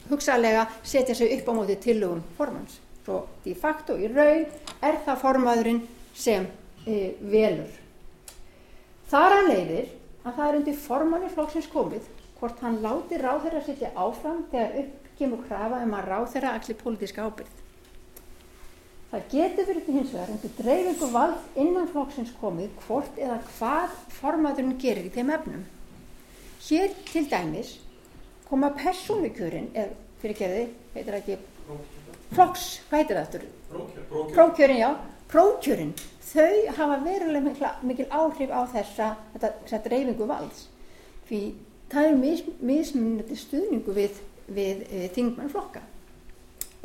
hugsaðlega 0.09 0.67
setja 0.83 1.15
sig 1.15 1.33
upp 1.39 1.49
á 1.49 1.53
móti 1.57 1.77
tillögum 1.81 2.23
formans. 2.37 2.79
Svo 3.05 3.25
de 3.45 3.53
facto 3.55 3.97
í 3.97 4.09
raun 4.09 4.45
er 4.81 4.99
það 5.05 5.21
formaðurinn 5.21 5.81
sem 6.13 6.47
e, 6.85 7.15
velur. 7.21 7.73
Þar 9.09 9.39
að 9.39 9.49
leiðir 9.51 9.89
að 10.25 10.37
það 10.37 10.47
er 10.47 10.59
undir 10.59 10.79
formanni 10.85 11.33
flokksins 11.33 11.69
komið 11.71 12.07
hvort 12.39 12.63
hann 12.65 12.81
láti 12.83 13.19
ráðherra 13.21 13.61
að 13.61 13.69
setja 13.69 13.93
áfram 13.93 14.45
þegar 14.51 14.79
upp 14.81 15.11
kemur 15.19 15.45
krafa 15.47 15.83
um 15.85 15.93
að 15.95 16.09
ráðherra 16.11 16.55
allir 16.57 16.79
pólitíska 16.81 17.27
ábyrð. 17.27 17.61
Það 19.11 19.27
getur 19.31 19.67
verið 19.69 19.91
hins 19.95 20.11
vegar 20.11 20.33
undir 20.33 20.55
dreifingu 20.57 21.07
vald 21.13 21.61
innan 21.61 21.87
flokksins 21.87 22.33
komið 22.41 22.73
hvort 22.87 23.21
eða 23.21 23.37
hvað 23.53 23.93
formaðurinn 24.17 24.75
gerir 24.81 25.07
í 25.07 25.13
þeim 25.13 25.31
efnum. 25.37 25.63
Hér 26.65 26.89
til 27.05 27.27
dæmis 27.29 27.75
koma 28.49 28.71
persónukjörin, 28.73 29.67
eða 29.77 29.91
fyrir 30.21 30.37
gerði, 30.39 30.63
heitir 30.95 31.17
ekki, 31.17 31.35
flokks, 32.33 32.63
hvað 32.89 33.01
heitir 33.01 33.17
það 33.17 33.25
eftir? 33.25 33.43
Prókjör. 33.69 34.31
Prókjörin, 34.33 34.79
já, 34.79 34.89
prókjörin, 35.29 35.91
þau 36.25 36.55
hafa 36.77 36.97
verulega 37.03 37.43
mikil, 37.45 37.67
mikil 37.89 38.07
áhrif 38.09 38.53
á 38.53 38.61
þessa, 38.73 39.09
þetta, 39.33 39.51
þessa 39.65 39.81
dreifingu 39.85 40.29
valds. 40.29 40.63
Því 41.29 41.41
það 41.93 42.09
er 42.09 42.17
mis, 42.23 42.41
mismunandi 42.61 43.37
stuðningu 43.43 43.97
við, 43.97 44.23
við 44.49 44.83
e, 44.89 45.05
þingmann 45.13 45.53
flokka. 45.53 45.85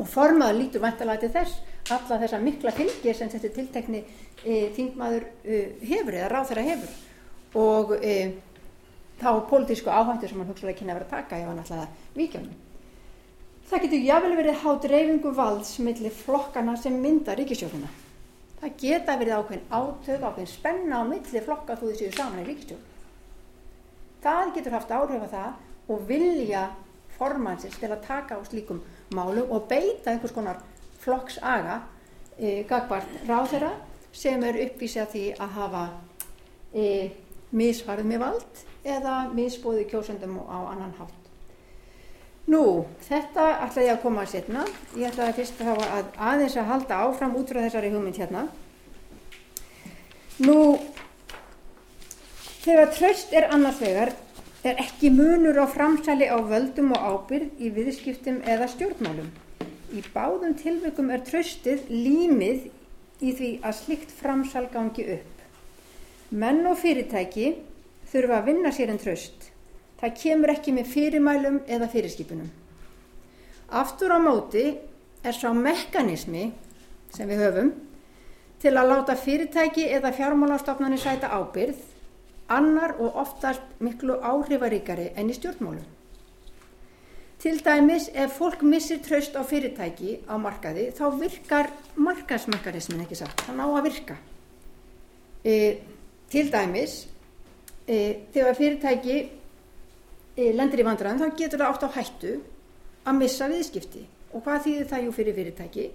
Og 0.01 0.09
formaður 0.09 0.61
lítur 0.61 0.85
vantalega 0.85 1.25
til 1.25 1.33
þess, 1.39 1.57
alla 1.93 2.21
þessa 2.21 2.41
mikla 2.45 2.77
fylgir 2.77 3.17
sem 3.17 3.33
þetta 3.33 3.55
tiltekni 3.57 4.05
e, 4.45 4.69
þingmaður 4.77 5.29
e, 5.45 5.65
hefur 5.89 6.21
eða 6.21 6.31
ráð 6.35 6.53
þeirra 6.53 6.69
hefur. 6.69 6.95
Og 7.61 7.97
þá 9.21 9.31
pólitísku 9.51 9.93
áhættu 9.93 10.29
sem 10.29 10.41
hann 10.41 10.55
kynna 10.55 10.95
að 10.95 10.99
vera 10.99 11.07
að 11.07 11.15
taka 11.15 11.39
ef 11.39 11.49
hann 11.49 11.63
ætlaði 11.63 11.87
vikjónum. 12.17 12.59
Það 13.71 13.83
getur 13.85 14.07
jáfnvel 14.09 14.37
verið 14.41 14.63
há 14.65 14.71
dreifingu 14.83 15.33
valds 15.37 15.73
millir 15.79 16.15
flokkana 16.25 16.77
sem 16.77 16.97
mynda 16.99 17.37
ríkistjórnuna. 17.39 17.91
Það 18.61 18.73
geta 18.81 19.17
verið 19.21 19.37
ákveðin 19.37 19.69
átök, 19.71 20.25
ákveðin 20.27 20.51
spenna 20.51 20.99
á 21.01 21.03
millir 21.07 21.45
flokka 21.47 21.77
þú 21.79 21.93
þessu 21.93 22.11
saman 22.17 22.43
í 22.43 22.47
ríkistjórn. 22.49 22.89
Það 24.25 24.51
getur 24.57 24.75
haft 24.77 24.91
áhrif 24.91 25.23
að 25.23 25.37
það 25.37 25.95
og 25.95 26.03
vilja 26.09 26.65
formansins 27.21 27.79
til 27.79 27.93
að 27.93 28.05
taka 28.09 28.37
á 28.37 28.41
slíkum 28.49 28.83
málum 29.15 29.49
og 29.55 29.69
beita 29.71 30.13
einhvers 30.13 30.35
konar 30.35 30.61
flokksaga 31.01 31.81
e, 32.39 32.63
gagvart 32.69 33.09
ráðherra 33.29 33.73
sem 34.13 34.43
er 34.45 34.59
uppvísið 34.67 35.11
því 35.15 35.25
að 35.39 35.57
hafa 35.57 35.85
e, 36.75 36.85
misfarið 37.57 38.11
með 38.11 38.23
vald 38.25 38.61
eða 38.87 39.17
misbóði 39.35 39.87
kjósendum 39.91 40.39
á 40.47 40.59
annan 40.73 40.95
hátt. 40.99 41.17
Nú, 42.51 42.87
þetta 43.07 43.45
ætla 43.67 43.85
ég 43.85 43.93
að 43.95 44.03
koma 44.03 44.25
að 44.25 44.33
setna. 44.33 44.65
Ég 44.99 45.11
ætla 45.11 45.29
að 45.29 45.37
fyrst 45.39 45.61
að, 45.63 45.83
að 45.85 46.09
aðeins 46.31 46.57
að 46.59 46.71
halda 46.73 47.03
áfram 47.05 47.37
út 47.39 47.53
frá 47.53 47.61
þessari 47.63 47.93
hugmynd 47.93 48.19
hérna. 48.19 48.47
Nú, 50.41 50.57
þegar 52.65 52.91
tröst 52.97 53.37
er 53.37 53.51
annars 53.55 53.79
vegar, 53.85 54.15
er 54.65 54.81
ekki 54.83 55.13
munur 55.15 55.61
á 55.63 55.67
framsali 55.71 56.27
á 56.27 56.37
völdum 56.41 56.95
og 56.97 57.07
ábyrð 57.13 57.61
í 57.61 57.71
viðskiptum 57.77 58.41
eða 58.49 58.69
stjórnmálum. 58.73 59.31
Í 59.95 60.03
báðum 60.15 60.57
tilveikum 60.59 61.11
er 61.13 61.23
tröstið 61.27 61.87
límið 61.91 62.71
í 63.21 63.35
því 63.37 63.51
að 63.63 63.79
slikt 63.83 64.13
framsal 64.17 64.67
gangi 64.73 65.07
upp. 65.17 65.40
Menn 66.31 66.63
og 66.71 66.79
fyrirtæki 66.79 67.53
þurfa 68.11 68.39
að 68.39 68.49
vinna 68.51 68.71
sér 68.75 68.93
en 68.93 69.01
tröst. 69.03 69.51
Það 70.01 70.17
kemur 70.23 70.53
ekki 70.55 70.75
með 70.75 70.91
fyrirmælum 70.95 71.61
eða 71.69 71.91
fyrirskipunum. 71.91 72.51
Aftur 73.71 74.15
á 74.15 74.19
móti 74.23 74.65
er 75.23 75.37
sá 75.37 75.51
mekanismi 75.55 76.51
sem 77.15 77.29
við 77.29 77.45
höfum 77.45 77.73
til 78.63 78.75
að 78.77 78.93
láta 78.93 79.17
fyrirtæki 79.19 79.87
eða 79.91 80.13
fjármálastofnani 80.17 80.99
sæta 81.01 81.31
ábyrð 81.35 81.81
annar 82.51 82.97
og 82.99 83.17
oftast 83.23 83.63
miklu 83.79 84.19
áhrifaríkari 84.19 85.11
enn 85.15 85.31
í 85.31 85.37
stjórnmálum. 85.37 85.87
Til 87.41 87.57
dæmis 87.65 88.11
ef 88.13 88.35
fólk 88.37 88.63
missir 88.67 88.99
tröst 89.01 89.37
á 89.39 89.43
fyrirtæki 89.47 90.19
á 90.29 90.37
markaði 90.37 90.91
þá 90.93 91.07
virkar 91.21 91.71
markasmekanismin 91.97 93.07
ekki 93.07 93.17
satt, 93.17 93.47
það 93.47 93.57
ná 93.57 93.65
að 93.69 93.87
virka. 93.87 94.17
E, 95.41 95.55
til 96.31 96.51
dæmis 96.53 96.97
e, 97.89 97.97
þegar 98.35 98.59
fyrirtæki 98.59 99.19
e, 100.37 100.51
lendir 100.55 100.83
í 100.83 100.87
vandræðum 100.87 101.23
þá 101.23 101.39
getur 101.39 101.63
það 101.63 101.75
átt 101.75 101.87
á 101.87 101.97
hættu 101.99 102.35
að 103.05 103.21
missa 103.21 103.49
viðskipti. 103.51 104.07
Og 104.31 104.45
hvað 104.45 104.67
þýðir 104.67 104.91
það? 104.91 105.07
Jú 105.07 105.15
fyrir 105.17 105.39
fyrirtæki. 105.39 105.87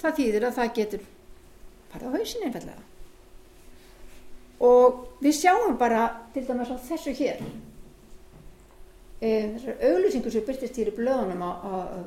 Það 0.00 0.20
þýðir 0.20 0.46
að 0.48 0.60
það 0.60 0.76
getur 0.78 1.08
farið 1.92 2.08
á 2.08 2.16
hausin 2.16 2.46
einfallega 2.46 2.86
og 4.58 5.20
við 5.22 5.36
sjáum 5.38 5.76
bara 5.78 6.08
til 6.34 6.42
dæmis 6.46 6.70
á 6.74 6.76
þessu 6.88 7.12
hér 7.14 7.38
e, 9.22 9.28
þessar 9.54 9.84
auglýsingur 9.86 10.34
sem 10.34 10.46
byrtist 10.46 10.80
hér 10.80 10.90
í 10.90 10.96
blöðunum 10.96 11.44
á, 11.46 11.50
á, 11.50 11.70
á 11.70 11.98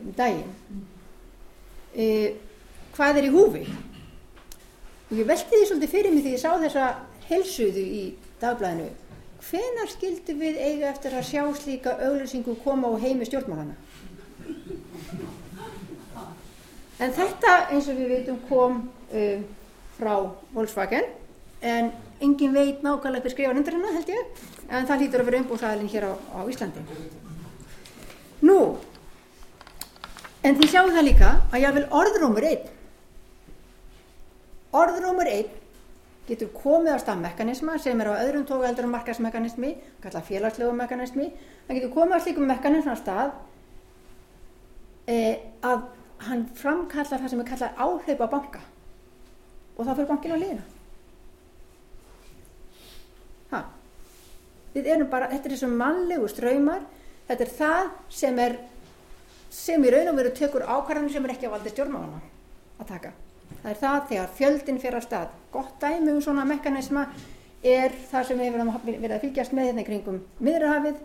um 0.00 0.14
daginn. 0.16 0.54
E, 1.92 2.06
hvað 2.96 3.20
er 3.20 3.28
í 3.28 3.34
húfi 3.34 3.64
og 5.08 5.16
ég 5.16 5.28
velti 5.28 5.54
því 5.56 5.66
svolítið 5.68 5.94
fyrir 5.94 6.14
mig 6.14 6.24
því 6.24 6.34
ég 6.36 6.42
sá 6.42 6.50
þessa 6.62 6.86
helsuðu 7.28 7.84
í 7.84 8.02
dagblæðinu 8.40 8.88
hvenar 9.48 9.92
skildi 9.92 10.34
við 10.36 10.58
eiga 10.58 10.90
eftir 10.90 11.14
að 11.16 11.28
sjá 11.30 11.42
slíka 11.56 11.94
auglýsingu 12.04 12.56
koma 12.64 12.90
á 12.92 13.00
heimi 13.00 13.28
stjórnmálana 13.28 13.76
en 16.98 17.14
þetta 17.14 17.54
eins 17.70 17.88
og 17.88 18.00
við 18.00 18.12
veitum 18.16 18.42
kom 18.48 18.82
um, 18.88 19.46
frá 19.98 20.14
Volkswagen 20.54 21.08
en 21.62 21.90
engin 22.20 22.54
veit 22.54 22.82
nákvæmlega 22.82 23.24
hver 23.24 23.34
skrifa 23.34 23.54
undir 23.54 23.76
hennar 23.76 23.94
held 23.96 24.10
ég 24.12 24.44
en 24.68 24.86
það 24.86 25.02
hlýtur 25.02 25.22
að 25.22 25.30
vera 25.30 25.40
umbúðræðilinn 25.42 25.92
hér 25.92 26.06
á, 26.10 26.12
á 26.12 26.40
Íslandi. 26.50 26.82
Nú 28.44 28.58
en 30.42 30.58
þið 30.58 30.72
sjáu 30.72 30.90
það 30.90 31.06
líka 31.08 31.30
að 31.50 31.62
ég 31.64 31.78
vil 31.78 31.86
orðrómur 32.00 32.48
einn 32.50 32.74
orðrómur 34.76 35.30
einn 35.30 35.52
getur 36.28 36.50
komið 36.52 36.96
á 36.96 36.98
stað 37.00 37.22
mekanisma 37.24 37.78
sem 37.80 38.00
er 38.00 38.10
á 38.12 38.20
öðrum 38.20 38.44
tóka 38.48 38.68
eldur 38.68 38.88
um 38.88 38.92
markasmekanismi 38.92 39.76
kalla 40.02 40.20
félagslegu 40.24 40.74
mekanismi. 40.76 41.30
Það 41.66 41.78
getur 41.78 41.94
komið 41.94 42.18
á 42.20 42.24
slíkum 42.24 42.50
mekanisma 42.50 42.96
stað 43.00 43.32
e, 45.08 45.16
að 45.64 45.86
hann 46.28 46.44
framkallar 46.58 47.22
það 47.22 47.30
sem 47.32 47.42
er 47.42 47.48
kallað 47.48 47.80
áhlaup 47.84 48.24
á 48.26 48.28
banka 48.34 48.62
og 49.78 49.86
þá 49.86 49.92
fyrir 49.92 50.10
bankin 50.10 50.34
á 50.34 50.42
liðina 50.42 50.64
ha? 53.52 53.60
Við 54.74 54.90
erum 54.94 55.10
bara, 55.10 55.30
þetta 55.30 55.48
er 55.48 55.54
þessum 55.54 55.78
mannlegu 55.78 56.28
ströymar 56.30 56.82
þetta 57.28 57.46
er 57.46 57.54
það 57.60 57.92
sem 58.18 58.42
er 58.42 58.58
sem 59.54 59.84
í 59.84 59.94
raun 59.94 60.10
og 60.12 60.18
veru 60.18 60.34
tekur 60.36 60.66
ákvarðanir 60.66 61.14
sem 61.14 61.24
er 61.24 61.36
ekki 61.36 61.48
á 61.48 61.54
valdi 61.54 61.72
stjórnmáðana 61.72 62.20
að 62.82 62.90
taka 62.90 63.14
það 63.62 63.70
er 63.70 63.78
það 63.82 64.08
þegar 64.10 64.34
fjöldin 64.38 64.80
fyrir 64.82 64.98
að 64.98 65.06
stað. 65.06 65.30
Gott 65.52 65.78
dæmi 65.82 66.12
um 66.12 66.20
svona 66.22 66.44
mekanisma 66.48 67.06
er 67.64 67.94
það 68.10 68.26
sem 68.28 68.40
við 68.40 68.50
hefum 68.50 68.72
verið 68.88 69.14
að 69.16 69.24
fylgjast 69.24 69.54
með 69.56 69.70
hérna 69.70 69.86
kringum 69.86 70.20
miðrahafið 70.44 71.00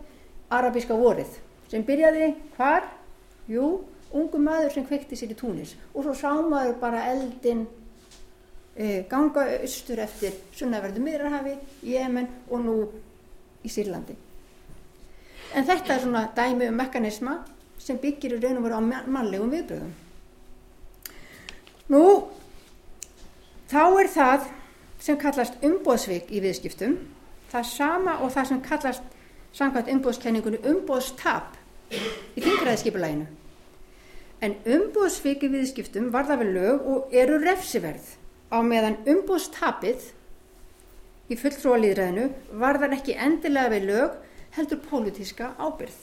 arabíska 0.54 0.98
vorið 0.98 1.38
sem 1.70 1.86
byrjaði 1.86 2.28
hvar? 2.56 2.86
Jú, 3.50 3.70
ungu 4.14 4.40
maður 4.40 4.76
sem 4.76 4.86
kveikti 4.86 5.18
sér 5.18 5.34
í 5.34 5.38
túnis. 5.38 5.74
Og 5.94 6.06
svo 6.06 6.14
sá 6.16 6.30
maður 6.32 6.78
bara 6.80 7.02
eldin 7.10 7.64
e, 8.76 9.02
ganga 9.10 9.48
austur 9.58 10.00
eftir 10.04 10.36
sunnaverðu 10.54 11.02
miðrahafi, 11.04 11.56
Jemen 11.84 12.30
og 12.48 12.62
nú 12.64 12.76
í 13.64 13.72
Sýrlandi. 13.72 14.16
En 15.54 15.66
þetta 15.66 15.96
er 15.96 16.06
svona 16.06 16.24
dæmi 16.36 16.70
um 16.70 16.78
mekanisma 16.78 17.40
sem 17.80 17.98
byggir 18.00 18.38
í 18.38 18.40
raun 18.40 18.62
og 18.62 18.66
veru 18.68 18.80
á 18.80 18.82
mannlegum 19.10 19.52
viðbröðum 19.52 19.92
nú 21.92 22.28
þá 23.74 23.82
er 23.98 24.08
það 24.14 24.48
sem 25.02 25.18
kallast 25.18 25.64
umbóðsvik 25.66 26.30
í 26.30 26.40
viðskiptum. 26.44 26.94
Það 27.50 27.70
sama 27.72 28.18
og 28.22 28.30
það 28.34 28.50
sem 28.52 28.60
kallast 28.64 29.14
samkvæmt 29.54 29.90
umbóðskenningunni 29.92 30.60
umbóðstap 30.70 31.56
í 31.94 32.42
þingræðskipulæginu 32.42 33.26
en 34.44 34.56
umbóðsvik 34.76 35.44
í 35.46 35.50
viðskiptum 35.52 36.10
varða 36.14 36.36
við 36.40 36.50
lög 36.56 36.88
og 36.90 37.14
eru 37.16 37.38
refsiverð 37.42 38.08
á 38.50 38.58
meðan 38.66 38.98
umbóðstapið 39.08 40.08
í 41.30 41.38
fulltrúalýðræðinu 41.40 42.26
varðar 42.60 42.96
ekki 42.98 43.16
endilega 43.26 43.72
við 43.76 43.86
lög 43.92 44.18
heldur 44.58 44.82
pólitíska 44.90 45.52
ábyrð 45.56 46.02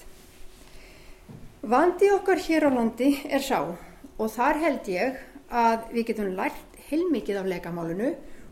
vandi 1.74 2.10
okkar 2.16 2.42
hér 2.48 2.68
á 2.68 2.72
landi 2.80 3.12
er 3.30 3.44
sá 3.46 3.60
og 3.62 4.28
þar 4.34 4.64
held 4.64 4.90
ég 4.90 5.20
að 5.52 5.92
við 5.92 6.08
getum 6.10 6.34
lært 6.40 6.71
heilmikið 6.92 7.40
af 7.42 7.50
legamálunu 7.50 8.12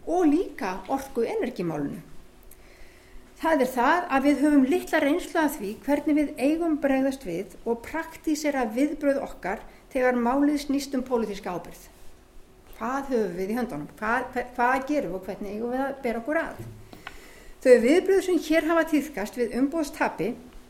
og 0.10 0.26
líka 0.32 0.80
orku 0.90 1.28
energimálunu. 1.28 2.00
Það 3.40 3.62
er 3.64 3.70
það 3.72 4.08
að 4.12 4.26
við 4.26 4.42
höfum 4.44 4.64
litla 4.68 5.00
reynslu 5.00 5.40
að 5.40 5.54
því 5.60 5.70
hvernig 5.86 6.18
við 6.18 6.32
eigum 6.44 6.74
bregðast 6.84 7.22
við 7.24 7.54
og 7.64 7.78
praktísera 7.86 8.66
viðbröð 8.76 9.22
okkar 9.24 9.62
þegar 9.94 10.20
málið 10.20 10.58
snýst 10.66 10.98
um 10.98 11.06
pólitíska 11.08 11.54
ábyrð. 11.54 11.86
Hvað 12.76 13.14
höfum 13.14 13.38
við 13.38 13.54
í 13.54 13.56
höndunum? 13.56 13.88
Hvað, 14.00 14.42
hvað, 14.58 14.76
gerum 14.90 15.16
og 15.16 15.24
hvernig 15.24 15.56
eigum 15.56 15.72
við 15.72 15.86
að 15.86 15.96
bera 16.04 16.20
okkur 16.20 16.42
að? 16.42 16.60
Þau 17.64 17.74
viðbröð 17.86 18.22
sem 18.28 18.44
hér 18.50 18.68
hafa 18.74 18.84
týðkast 18.92 19.40
við 19.40 19.56
umbóðstapi 19.62 20.30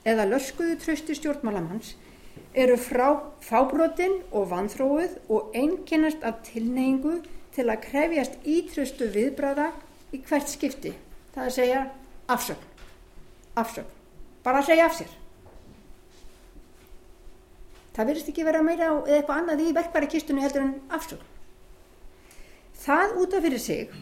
eða 0.10 0.30
löskuðu 0.30 0.78
trösti 0.84 1.18
stjórnmálamanns 1.18 1.96
eru 2.54 2.78
frá 2.82 3.08
fábrotin 3.46 4.20
og 4.30 4.50
vanþróið 4.54 5.18
og 5.30 5.58
einkennast 5.58 6.22
af 6.26 6.42
tilneyingu 6.46 7.20
til 7.60 7.68
að 7.68 7.82
krefjast 7.84 8.38
ítrustu 8.48 9.10
viðbræða 9.12 9.70
í 10.16 10.22
hvert 10.24 10.48
skipti. 10.48 10.94
Það 11.33 11.42
er 11.44 11.50
að 11.50 11.57
segja 11.57 11.81
afsögn. 12.31 12.68
Afsögn. 13.60 13.90
Bara 14.46 14.62
að 14.62 14.70
segja 14.70 14.86
af 14.88 14.96
sér. 14.96 15.16
Það 17.96 18.10
verðist 18.12 18.31
ekki 18.31 18.46
vera 18.48 18.64
meira 18.64 18.88
eða 18.94 19.18
eitthvað 19.18 19.42
annað 19.42 19.64
í 19.66 19.74
verkbæri 19.75 20.10
kistunni 20.14 20.44
heldur 20.46 20.64
en 20.64 20.75
afsögn. 20.96 21.25
Það 22.79 23.18
út 23.20 23.36
af 23.36 23.44
fyrir 23.44 23.60
sig 23.60 23.96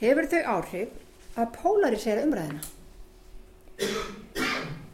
hefur 0.00 0.28
þau 0.32 0.40
áhrif 0.54 1.36
að 1.36 1.50
polarisera 1.58 2.24
umræðina. 2.24 2.62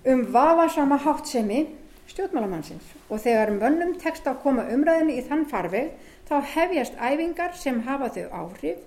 Um 0.07 0.27
vafasama 0.35 0.99
háttsemi 1.03 1.63
stjórnmálamannsins 2.11 2.91
og 3.07 3.23
þegar 3.23 3.55
mönnum 3.55 3.95
tekst 4.03 4.27
að 4.27 4.43
koma 4.43 4.67
umræðinni 4.75 5.21
í 5.21 5.25
þann 5.27 5.47
farveg 5.51 5.95
þá 6.27 6.37
hefjast 6.55 6.97
æfingar 6.99 7.55
sem 7.59 7.83
hafa 7.87 8.11
þau 8.15 8.27
áhrif 8.43 8.83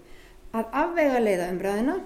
að 0.56 0.74
afvega 0.84 1.22
leiða 1.24 1.52
umræðina 1.54 2.00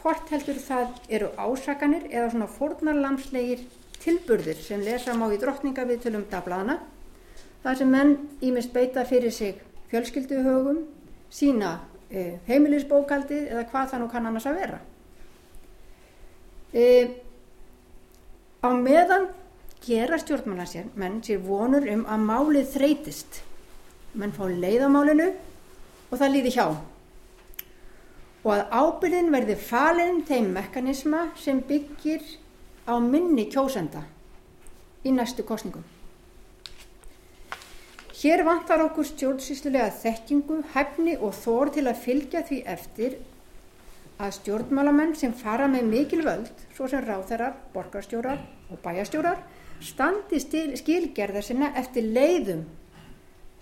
hvort 0.00 0.32
heldur 0.32 0.58
það 0.60 0.98
eru 1.16 1.30
ásakanir 1.38 2.08
eða 2.10 2.30
svona 2.32 2.48
fórnarlamslegir 2.56 3.62
tilburðir 4.02 4.58
sem 4.60 4.82
lesa 4.84 5.14
má 5.16 5.28
í 5.32 5.38
drottningaviðtölum 5.40 6.26
dablaðana 6.32 6.80
þar 7.62 7.78
sem 7.80 7.92
menn 7.92 8.16
ímest 8.44 8.72
beita 8.74 9.06
fyrir 9.08 9.32
sig 9.32 9.62
fjölskylduhögum 9.92 10.82
sína 11.32 11.78
e, 12.10 12.40
heimilisbókaldið 12.48 13.46
eða 13.54 13.64
hvað 13.70 13.88
það 13.92 14.02
nú 14.02 14.10
kann 14.12 14.28
annars 14.28 14.48
að 14.50 14.60
vera. 14.60 14.82
E, 16.74 16.84
á 18.60 18.68
meðan 18.74 19.30
gera 19.84 20.18
stjórnmálansmenn 20.20 21.20
sér 21.24 21.42
vonur 21.44 21.86
um 21.94 22.04
að 22.10 22.28
málið 22.28 22.70
þreytist 22.74 23.42
menn 24.14 24.34
fá 24.34 24.44
leiðamálinu 24.48 25.30
og 26.10 26.18
það 26.18 26.34
líði 26.34 26.54
hjá 26.56 26.66
og 28.44 28.50
að 28.52 28.64
ábyrðin 28.76 29.32
verði 29.32 29.56
falin 29.56 30.20
þeim 30.28 30.50
mekanisma 30.52 31.28
sem 31.40 31.62
byggir 31.64 32.24
á 32.84 33.00
minni 33.00 33.46
kjósenda 33.48 34.04
í 35.04 35.12
næstu 35.12 35.44
kostningum. 35.48 35.84
Hér 38.24 38.44
vantar 38.44 38.80
okkur 38.84 39.04
stjórnsýslulega 39.08 39.90
þekkingu, 40.00 40.60
hefni 40.72 41.16
og 41.16 41.34
þór 41.36 41.72
til 41.74 41.86
að 41.88 42.02
fylgja 42.04 42.44
því 42.48 42.60
eftir 42.74 43.16
að 44.20 44.36
stjórnmálamenn 44.38 45.16
sem 45.18 45.32
fara 45.36 45.66
með 45.68 45.90
mikil 45.90 46.22
völd, 46.24 46.52
svo 46.76 46.88
sem 46.88 47.04
ráþærar, 47.04 47.56
borgarstjórar 47.74 48.40
og 48.70 48.80
bæjastjórar, 48.84 49.42
standi 49.82 50.40
skilgerðar 50.40 51.44
sinna 51.44 51.72
eftir 51.80 52.06
leiðum 52.14 52.64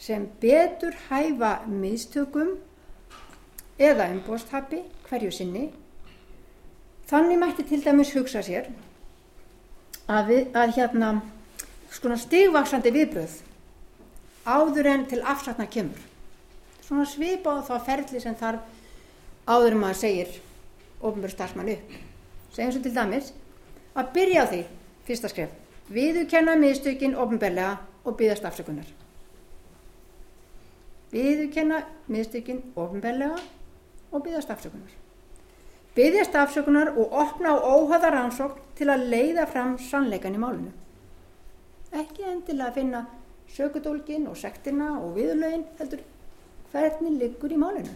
sem 0.02 0.26
betur 0.42 0.96
hæfa 1.08 1.60
miðstökum 1.70 2.56
eða 3.78 4.08
umbóðstappi 4.10 4.82
hverju 5.06 5.30
sinni. 5.34 5.68
Þannig 7.06 7.38
mætti 7.38 7.66
til 7.68 7.82
dæmis 7.84 8.10
hugsa 8.16 8.42
sér 8.42 8.70
að, 10.10 10.30
við, 10.30 10.48
að 10.58 10.74
hérna 10.78 11.10
svona 11.92 12.18
stigvaksandi 12.18 12.92
viðbröð 12.94 13.36
áður 14.48 14.88
en 14.90 15.04
til 15.10 15.20
afsatna 15.22 15.68
kemur. 15.70 16.00
Svona 16.82 17.06
svipa 17.06 17.60
á 17.62 17.66
þá 17.68 17.74
ferli 17.86 18.22
sem 18.22 18.34
þarf 18.38 18.64
áður 19.46 19.76
en 19.76 19.82
maður 19.84 20.00
segir 20.00 20.40
ofnbjörn 21.02 21.34
starfsmann 21.36 21.70
upp. 21.76 21.94
Segjum 22.54 22.74
svo 22.74 22.82
til 22.82 22.94
dæmis 22.96 23.30
að 23.94 24.10
byrja 24.16 24.42
á 24.42 24.50
því 24.50 24.64
fyrsta 25.06 25.30
skref. 25.30 25.54
Viðukenna 25.92 26.56
miðstökin 26.58 27.14
ofnbjörlega 27.18 27.76
og 28.02 28.18
byggast 28.18 28.48
afsökunar 28.48 29.01
viðurkenna 31.12 31.82
miðstykkin 32.12 32.62
ofinbellega 32.76 33.38
og 34.12 34.24
byggðast 34.24 34.52
afsökunar. 34.54 34.92
Byggðast 35.96 36.36
afsökunar 36.40 36.92
og 36.96 37.12
opna 37.12 37.52
á 37.52 37.56
óhaða 37.60 38.12
rannsókn 38.14 38.62
til 38.78 38.88
að 38.88 39.08
leiða 39.12 39.46
fram 39.48 39.74
sannleikan 39.78 40.36
í 40.36 40.40
málinu. 40.40 40.72
Ekki 41.92 42.24
endilega 42.24 42.70
að 42.70 42.78
finna 42.78 43.02
sökudólgin 43.52 44.28
og 44.30 44.38
sektina 44.40 44.94
og 45.00 45.18
viðurlögin 45.18 45.66
heldur 45.78 46.00
hvernig 46.72 47.18
liggur 47.20 47.52
í 47.52 47.60
málinu. 47.60 47.92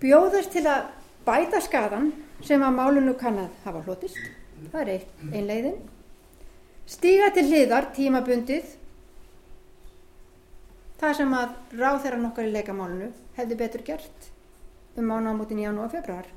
Bjóðast 0.00 0.54
til 0.56 0.64
að 0.68 0.88
bæta 1.26 1.60
skadan 1.60 2.12
sem 2.44 2.62
að 2.64 2.78
málinu 2.78 3.12
kann 3.20 3.38
að 3.42 3.52
hafa 3.66 3.84
hlutist, 3.84 4.16
það 4.72 4.80
er 4.94 5.06
einn 5.32 5.46
leiðin. 5.50 5.78
Stíga 6.86 7.28
til 7.34 7.48
hliðar 7.50 7.90
tímabundið 7.96 8.76
það 11.00 11.14
sem 11.20 11.36
að 11.36 11.54
ráð 11.76 12.02
þeirra 12.04 12.22
nokkar 12.22 12.48
í 12.48 12.52
leikamálunu 12.54 13.12
hefði 13.36 13.60
betur 13.60 13.84
gert 13.86 14.28
um 14.96 15.08
mánámútin 15.10 15.60
í 15.60 15.66
jánu 15.66 15.84
og 15.84 15.92
februar 15.92 16.28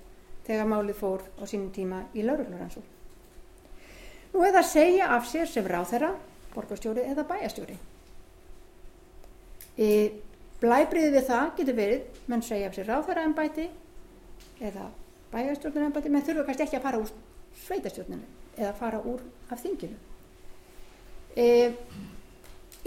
þegar 0.47 0.67
málið 0.67 0.97
fór 0.99 1.23
á 1.39 1.43
sínum 1.47 1.69
tíma 1.73 2.01
í 2.17 2.25
lauruglaransu. 2.25 2.81
Nú 4.33 4.43
eða 4.45 4.63
segja 4.65 5.11
af 5.15 5.27
sér 5.29 5.47
sem 5.49 5.65
ráð 5.65 5.93
þeirra, 5.93 6.09
borgarstjóri 6.53 7.05
eða 7.09 7.25
bæjastjóri. 7.29 7.77
E, 9.77 9.87
Blæbriðið 10.59 11.13
við 11.15 11.27
það 11.29 11.51
getur 11.55 11.77
verið, 11.77 12.01
menn 12.27 12.43
segja 12.43 12.67
af 12.67 12.75
sér 12.75 12.89
ráð 12.89 13.05
þeirra 13.07 13.25
ennbæti 13.29 13.69
eða 14.59 14.89
bæjastjórnir 15.31 15.87
ennbæti, 15.87 16.11
menn 16.11 16.25
þurfa 16.27 16.45
kannski 16.49 16.65
ekki 16.65 16.79
að 16.79 16.85
fara 16.87 16.99
úr 16.99 17.13
sveitastjórninu 17.63 18.25
eða 18.57 18.73
fara 18.75 18.99
úr 19.07 19.23
af 19.53 19.61
þinginu. 19.63 19.95
E, 21.37 21.47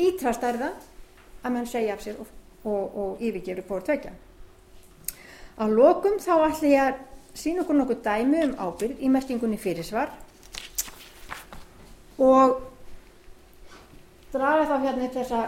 ítrast 0.02 0.42
það 0.42 0.91
að 1.42 1.55
menn 1.55 1.68
segja 1.68 1.96
af 1.96 2.05
sér 2.05 2.20
og, 2.22 2.28
og, 2.64 2.96
og 2.96 3.22
yfirgeru 3.22 3.64
hvort 3.68 3.87
tvekja. 3.88 4.12
Á 5.59 5.64
lokum 5.68 6.18
þá 6.22 6.35
ætla 6.48 6.68
ég 6.70 6.83
að 6.88 7.00
sína 7.38 7.62
okkur 7.62 7.78
nokkuð 7.78 8.02
dæmi 8.05 8.42
um 8.46 8.55
ábyrg 8.61 9.00
í 9.00 9.11
merkingunni 9.12 9.59
fyrirsvar 9.61 10.12
og 12.22 12.61
draga 14.33 14.68
þá 14.68 14.76
hérna 14.85 15.09
þessa 15.12 15.40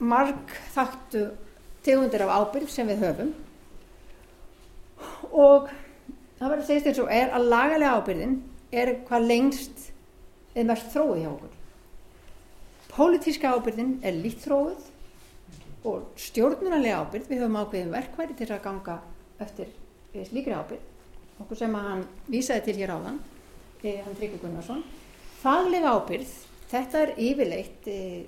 marg 0.00 0.56
þáttu 0.74 1.28
tegundir 1.84 2.24
af 2.26 2.34
ábyrg 2.40 2.70
sem 2.70 2.88
við 2.88 3.04
höfum 3.04 3.32
og 5.30 5.70
það 6.38 6.48
verður 6.48 6.66
segja 6.68 6.90
eins 6.90 7.02
og 7.02 7.12
er 7.14 7.34
að 7.36 7.48
lagalega 7.54 7.96
ábyrðin 7.98 8.36
er 8.70 8.94
hvað 9.08 9.26
lengst 9.30 9.90
eða 10.54 10.68
mest 10.72 10.90
þróið 10.94 11.20
hjá 11.22 11.30
okkur. 11.30 11.56
Pólitíska 12.90 13.52
ábyrðin 13.54 13.92
er 14.02 14.16
lít 14.18 14.42
þróið 14.44 14.88
og 15.84 16.10
stjórnunarlega 16.20 17.00
ábyrð, 17.00 17.28
við 17.30 17.42
höfum 17.42 17.58
ákveðin 17.60 17.94
verkværi 17.94 18.36
til 18.36 18.50
að 18.50 18.64
ganga 18.64 18.96
eftir 19.40 19.70
slíkri 20.28 20.56
ábyrð, 20.56 20.82
okkur 21.40 21.60
sem 21.60 21.76
að 21.78 21.88
hann 21.88 22.04
vísaði 22.28 22.66
til 22.66 22.76
hér 22.80 22.94
áðan, 22.96 23.20
eh, 23.82 24.02
hann 24.04 24.18
Tryggvi 24.18 24.42
Gunnarsson. 24.42 24.84
Faglega 25.40 25.94
ábyrð, 25.96 26.34
þetta 26.68 27.02
er 27.04 27.14
yfirleitt 27.16 27.88
eh, 27.88 28.26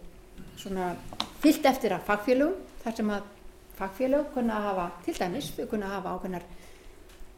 svona 0.56 0.94
fyllt 1.42 1.66
eftir 1.68 1.92
að 1.92 2.06
fagfélögum, 2.08 2.56
þar 2.84 2.96
sem 2.96 3.12
að 3.12 3.30
fagfélög 3.76 4.32
kunna 4.34 4.56
að 4.58 4.66
hafa, 4.70 4.88
til 5.04 5.14
dæmis, 5.18 5.52
þau 5.56 5.66
kunna 5.70 5.90
að 5.90 5.96
hafa 5.98 6.16
ákveðnar 6.16 6.50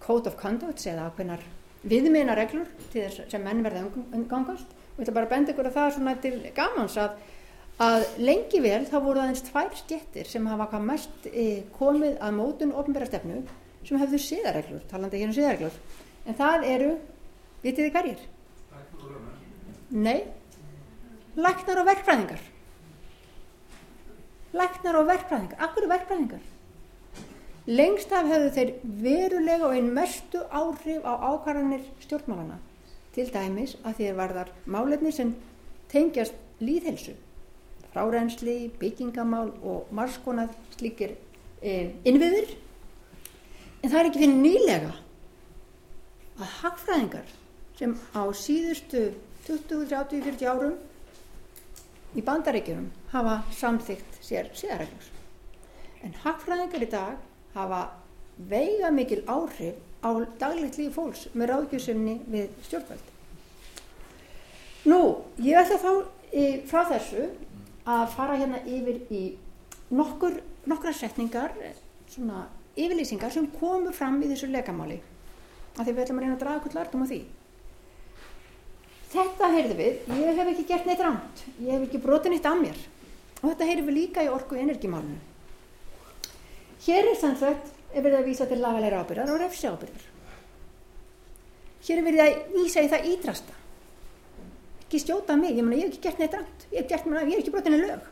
code 0.05 0.31
of 0.31 0.37
conduct 0.39 0.87
eða 0.87 1.11
ákveðnar 1.11 1.45
viðmiðnareglur 1.89 2.69
til 2.93 3.05
þess 3.05 3.31
sem 3.33 3.45
menn 3.45 3.63
verða 3.65 3.87
umgangast. 4.15 4.69
Og 4.95 5.01
ég 5.01 5.07
ætla 5.07 5.17
bara 5.17 5.29
að 5.29 5.33
benda 5.35 5.53
ykkur 5.53 5.69
að 5.69 5.77
það 5.77 5.87
er 5.89 5.95
svona 5.97 6.15
til 6.23 6.35
gamans 6.57 6.99
að, 7.01 7.17
að 7.83 8.05
lengi 8.23 8.61
vel 8.63 8.85
þá 8.87 8.97
voru 9.03 9.23
aðeins 9.23 9.43
tvær 9.49 9.73
stjettir 9.75 10.29
sem 10.31 10.47
hafa 10.47 10.79
mest 10.79 11.27
e, 11.27 11.65
komið 11.79 12.21
að 12.23 12.37
mótun 12.39 12.75
ofnbæra 12.77 13.09
stefnu 13.09 13.43
sem 13.85 13.99
hefðu 14.01 14.21
síðareglur, 14.23 14.85
talandi 14.91 15.19
ekki 15.19 15.29
um 15.29 15.35
síðareglur 15.35 15.79
en 16.25 16.39
það 16.39 16.67
eru, 16.71 16.95
vitið 17.65 17.85
þið 17.85 17.95
hverjir? 17.99 18.25
Nei. 19.95 20.25
Læknar 21.35 21.81
og 21.83 21.87
verkfræðingar. 21.89 22.43
Læknar 24.55 24.99
og 25.01 25.09
verkfræðingar. 25.11 25.59
Akkur 25.67 25.87
er 25.87 25.93
verkfræðingar? 25.93 26.45
Lengst 27.65 28.13
af 28.13 28.29
hefðu 28.29 28.51
þeir 28.55 28.73
verulega 29.03 29.67
og 29.67 29.75
einn 29.75 29.91
mestu 29.97 30.43
áhrif 30.53 31.03
á 31.03 31.13
ákvarðanir 31.33 31.85
stjórnmálana 32.05 32.59
til 33.15 33.31
dæmis 33.33 33.77
að 33.87 34.01
þeir 34.03 34.19
varðar 34.19 34.51
málefni 34.69 35.13
sem 35.15 35.31
tengjast 35.89 36.37
líðhelsu, 36.61 37.15
frárensli, 37.95 38.73
byggingamál 38.81 39.53
og 39.63 39.91
margskonað 39.95 40.55
slíkir 40.75 41.15
e, 41.63 41.95
innviður. 42.05 42.51
En 43.83 43.93
það 43.93 44.01
er 44.01 44.09
ekki 44.11 44.23
fyrir 44.25 44.41
nýlega 44.41 44.93
að 46.35 46.53
hagfræðingar 46.61 47.33
sem 47.79 47.95
á 48.17 48.23
síðustu 48.35 49.07
20, 49.47 49.87
30, 49.91 50.23
40 50.25 50.51
árum 50.51 50.77
í 52.15 52.23
bandaríkjunum 52.25 52.91
hafa 53.13 53.41
samþygt 53.55 54.19
sér 54.25 54.51
síðareglur. 54.57 55.11
En 56.05 56.15
hagfræðingar 56.25 56.85
í 56.85 56.91
dag 56.91 57.23
hafa 57.55 57.83
veiga 58.51 58.91
mikil 58.91 59.23
áhrif 59.31 59.79
á 60.05 60.11
daglegt 60.41 60.79
líf 60.79 60.95
fólks 60.99 61.29
með 61.33 61.53
ráðgjöfsumni 61.53 62.19
við 62.31 62.51
stjórnvöld. 62.67 63.11
Nú, 64.85 65.01
ég 65.41 65.57
ætla 65.57 65.79
þá 65.81 65.93
í, 66.35 66.45
frá 66.69 66.83
þessu 66.91 67.29
að 67.85 68.05
fara 68.15 68.37
hérna 68.41 68.61
yfir 68.65 69.01
í 69.13 69.23
nokkur, 69.95 70.39
nokkra 70.71 70.93
setningar, 70.97 71.53
svona 72.09 72.47
yfirlýsingar 72.75 73.33
sem 73.33 73.47
komu 73.59 73.93
fram 73.95 74.21
í 74.23 74.31
þessu 74.31 74.49
leikamáli. 74.51 75.01
Af 75.75 75.85
því 75.85 75.93
við 75.93 76.05
ætlum 76.05 76.21
að 76.21 76.25
reyna 76.25 76.37
að 76.37 76.43
draga 76.45 76.61
okkur 76.63 76.77
lartum 76.79 77.05
á 77.05 77.07
því. 77.11 77.21
Þetta 79.15 79.51
heyrðu 79.53 79.77
við, 79.79 80.01
ég 80.23 80.41
hef 80.41 80.51
ekki 80.51 80.67
gert 80.71 80.89
neitt 80.89 81.05
ránt, 81.05 81.45
ég 81.61 81.71
hef 81.71 81.87
ekki 81.87 82.03
brotin 82.03 82.35
eitt 82.35 82.49
af 82.51 82.59
mér 82.59 82.81
og 83.45 83.51
þetta 83.53 83.69
heyrðu 83.69 83.87
við 83.91 83.97
líka 83.99 84.25
í 84.25 84.31
orku 84.33 84.57
energimálunum. 84.59 85.21
Hér 86.85 87.11
er 87.13 87.19
sannsagt 87.21 87.71
er 87.95 88.03
verið 88.03 88.19
að 88.19 88.29
vísa 88.31 88.47
til 88.51 88.59
lagalega 88.63 89.03
ábyrðar 89.05 89.31
og 89.35 89.41
refsi 89.43 89.69
ábyrðar. 89.69 90.09
Hér 91.85 92.01
er 92.01 92.07
verið 92.09 92.23
að 92.25 92.57
vísa 92.57 92.83
í 92.83 92.91
það 92.91 93.09
ídrasta. 93.13 93.57
Ekki 94.85 95.01
stjóta 95.03 95.37
mig, 95.37 95.57
ég, 95.57 95.65
mena, 95.65 95.79
ég 95.81 95.89
hef 95.89 95.95
ekki 95.95 96.03
gert 96.05 96.21
neitt 96.23 96.35
rænt, 96.37 96.67
ég 96.71 96.81
hef, 96.81 96.89
gert, 96.91 97.07
mena, 97.09 97.23
ég 97.25 97.37
hef 97.37 97.45
ekki 97.45 97.55
brotinni 97.55 97.81
lög. 97.81 98.09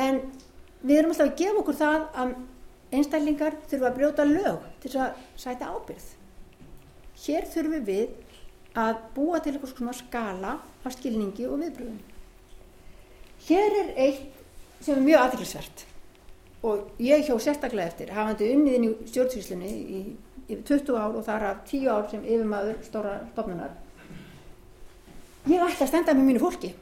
En 0.00 0.22
við 0.82 0.98
erum 0.98 1.12
alltaf 1.14 1.28
að 1.28 1.36
gefa 1.40 1.62
okkur 1.62 1.78
það 1.78 2.08
að 2.22 2.32
einstællingar 2.90 3.58
þurfa 3.70 3.90
að 3.90 3.98
brjóta 4.00 4.26
lög 4.26 4.66
til 4.82 4.92
að 4.98 5.22
sæta 5.38 5.70
ábyrð. 5.70 6.08
Hér 7.20 7.46
þurfum 7.52 7.86
við 7.86 8.16
að 8.80 9.04
búa 9.14 9.40
til 9.42 9.54
eitthvað 9.54 9.74
svona 9.74 9.94
skala 9.98 10.56
af 10.84 10.96
skilningi 10.96 11.46
og 11.46 11.60
viðbröðum. 11.62 12.00
Hér 13.46 13.78
er 13.82 13.94
eitt 14.06 14.40
sem 14.80 14.96
er 14.96 15.04
mjög 15.04 15.24
aðrilsvert 15.26 15.86
og 16.66 17.00
ég 17.00 17.24
hjó 17.24 17.36
sérstaklega 17.40 17.88
eftir 17.88 18.12
hafandi 18.12 18.50
unniðin 18.54 18.88
í 18.90 19.08
stjórnsvíslunni 19.08 19.70
í 19.70 20.00
20 20.50 20.96
ár 20.98 21.16
og 21.16 21.24
þar 21.24 21.46
af 21.50 21.62
10 21.70 21.88
ár 21.88 22.08
sem 22.10 22.24
yfirmaður 22.24 22.80
stóra 22.84 23.14
stofnunar 23.32 23.76
ég 25.48 25.62
ætla 25.64 25.86
að 25.86 25.90
standa 25.92 26.14
með 26.16 26.28
mínu 26.28 26.42
fólki. 26.42 26.74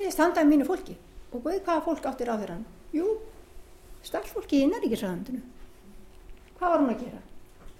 Ég 0.00 0.14
standa 0.14 0.42
með 0.42 0.52
mínu 0.54 0.68
fólki. 0.68 0.96
Og 1.32 1.44
veið 1.44 1.62
hvaða 1.66 1.84
fólk 1.84 2.06
áttir 2.08 2.32
á 2.32 2.40
þeirra 2.40 2.58
jú, 2.96 3.06
starfsfólki 4.00 4.62
í 4.62 4.68
næringisræðandinu 4.70 5.42
hvað 6.56 6.70
var 6.72 6.80
hún 6.80 6.92
að 6.94 7.02
gera? 7.02 7.18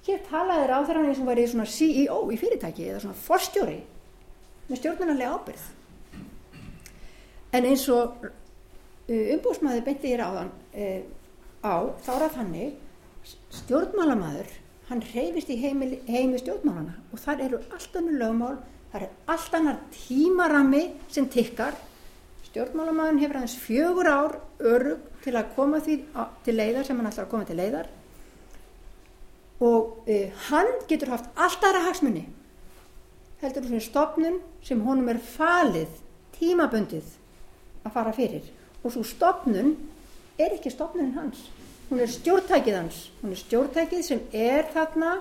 Hér 0.04 0.18
talaði 0.26 0.66
á 0.68 0.80
þeirra 0.84 1.04
eins 1.08 1.22
og 1.22 1.40
í 1.40 1.46
svona 1.48 1.70
CEO 1.72 2.18
í 2.28 2.36
fyrirtæki 2.38 2.90
eða 2.90 3.00
svona 3.06 3.22
forstjóri 3.22 3.78
með 4.68 4.82
stjórnarnarlega 4.82 5.38
ábyrð 5.38 5.64
en 7.56 7.70
eins 7.70 7.86
og 7.88 8.28
Eh, 9.08 9.30
umbúsmaður 9.32 9.86
beinti 9.86 10.10
ég 10.12 10.18
ráðan 10.20 10.50
uh, 10.76 10.98
á 11.64 11.88
þá 12.04 12.08
er 12.12 12.22
það 12.26 12.34
þannig 12.34 13.30
stjórnmálamæður 13.56 14.50
hann 14.90 15.00
reyfist 15.14 15.48
í 15.48 15.56
heimi, 15.62 15.86
heimi 16.04 16.36
stjórnmálana 16.42 16.92
og 17.08 17.22
þar 17.22 17.40
eru 17.46 17.60
allt 17.72 17.96
annar 17.96 18.18
lögmál 18.20 18.58
þar 18.92 19.04
er 19.06 19.34
allt 19.34 19.58
annar 19.58 19.78
tímarami 19.94 20.84
sem 21.12 21.28
tikkar. 21.28 21.76
Stjórnmálamæðun 22.48 23.20
hefur 23.20 23.38
aðeins 23.40 23.58
fjögur 23.60 24.08
ár 24.08 24.38
örug 24.64 25.04
til 25.24 25.36
að 25.36 25.52
koma 25.56 25.82
því 25.84 26.00
til 26.46 26.56
leiðar 26.56 26.88
sem 26.88 26.98
hann 26.98 27.10
ætlar 27.10 27.28
að 27.28 27.32
koma 27.34 27.48
til 27.48 27.58
leiðar. 27.58 27.90
Og 29.60 30.08
uh, 30.08 30.42
hann 30.48 30.72
getur 30.88 31.12
haft 31.12 31.28
allt 31.36 31.64
aðra 31.66 31.86
hagsmunni 31.88 32.26
heldur 33.42 33.62
þú 33.62 33.70
svona 33.70 33.84
stopnun 33.84 34.38
sem 34.66 34.80
honum 34.82 35.10
er 35.12 35.20
falið 35.22 35.90
tímabundið 36.38 37.12
að 37.84 37.94
fara 37.94 38.14
fyrir. 38.16 38.46
Og 38.82 38.94
svo 38.94 39.04
stopnun 39.06 39.74
er 40.38 40.54
ekki 40.56 40.72
stopnun 40.72 41.14
hans. 41.16 41.44
Hún 41.88 42.02
er 42.04 42.10
stjórntækið 42.12 42.76
hans. 42.76 43.08
Hún 43.22 43.34
er 43.34 43.42
stjórntækið 43.42 44.02
sem 44.06 44.24
er 44.34 44.66
þarna 44.74 45.18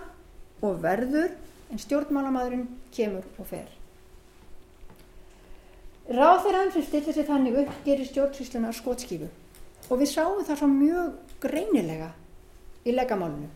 og 0.65 0.81
verður 0.83 1.35
en 1.71 1.81
stjórnmálamadurinn 1.81 2.67
kemur 2.95 3.25
og 3.37 3.49
fer. 3.49 3.67
Ráþeran 6.07 6.71
sem 6.71 6.85
stillir 6.87 7.15
sér 7.15 7.27
þannig 7.27 7.61
upp 7.63 7.83
gerir 7.85 8.07
stjórnsýsluna 8.07 8.71
skotskífu. 8.75 9.27
Og 9.89 9.99
við 9.99 10.11
sáum 10.13 10.43
það 10.47 10.61
svo 10.61 10.69
mjög 10.71 11.13
greinilega 11.43 12.11
í 12.87 12.95
legamálunum 12.95 13.51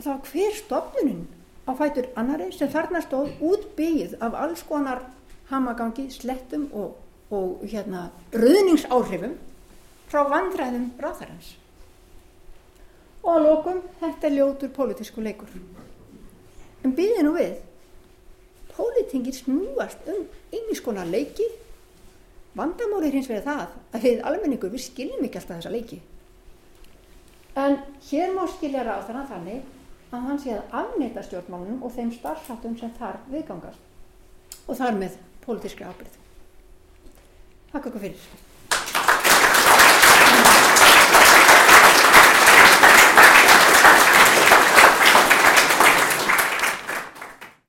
þá 0.00 0.16
hver 0.24 0.56
stopnunin 0.56 1.26
á 1.68 1.76
fætur 1.76 2.08
annari 2.16 2.48
sem 2.56 2.70
þarna 2.72 3.02
stóð 3.04 3.34
útbyggið 3.44 4.16
af 4.24 4.36
alls 4.44 4.62
konar 4.64 5.04
hamagangi, 5.50 6.08
slettum 6.10 6.68
og 6.72 6.96
og 7.30 7.60
hérna 7.62 8.08
ruðningsáhrifum 8.34 9.36
frá 10.10 10.24
vandræðum 10.26 10.88
ráðarhans 10.98 11.52
og 13.22 13.28
að 13.36 13.44
lókum 13.44 13.84
þetta 14.00 14.26
er 14.26 14.34
ljótur 14.34 14.72
pólitísku 14.74 15.22
leikur 15.22 15.52
en 16.84 16.94
býðið 16.96 17.26
nú 17.26 17.34
við. 17.36 17.56
Pólitingir 18.70 19.36
snúast 19.36 20.06
um 20.08 20.22
einnig 20.52 20.78
skona 20.78 21.04
leiki. 21.08 21.48
Vandamórið 22.56 23.18
hins 23.18 23.28
vegar 23.30 23.46
það 23.46 23.74
að 23.96 24.06
við 24.06 24.22
almenningur 24.26 24.72
við 24.72 24.86
skiljum 24.86 25.26
ekki 25.26 25.40
alltaf 25.40 25.60
þessa 25.60 25.74
leiki. 25.74 26.00
En 27.60 27.76
hér 28.10 28.34
má 28.34 28.44
skilja 28.50 28.86
ráðarna 28.86 29.26
þannig 29.30 29.76
að 30.10 30.26
hann 30.26 30.40
sé 30.42 30.54
að 30.56 30.76
afnita 30.80 31.22
stjórnmálunum 31.26 31.84
og 31.86 31.94
þeim 31.94 32.10
starfsáttum 32.14 32.76
sem 32.78 32.92
þar 32.98 33.20
viðgangast. 33.30 33.82
Og 34.66 34.78
þar 34.78 34.98
með 34.98 35.18
pólitískri 35.44 35.86
ábyrð 35.86 36.18
Þakka 37.70 37.90
ykkur 37.90 38.02
fyrir. 38.02 38.49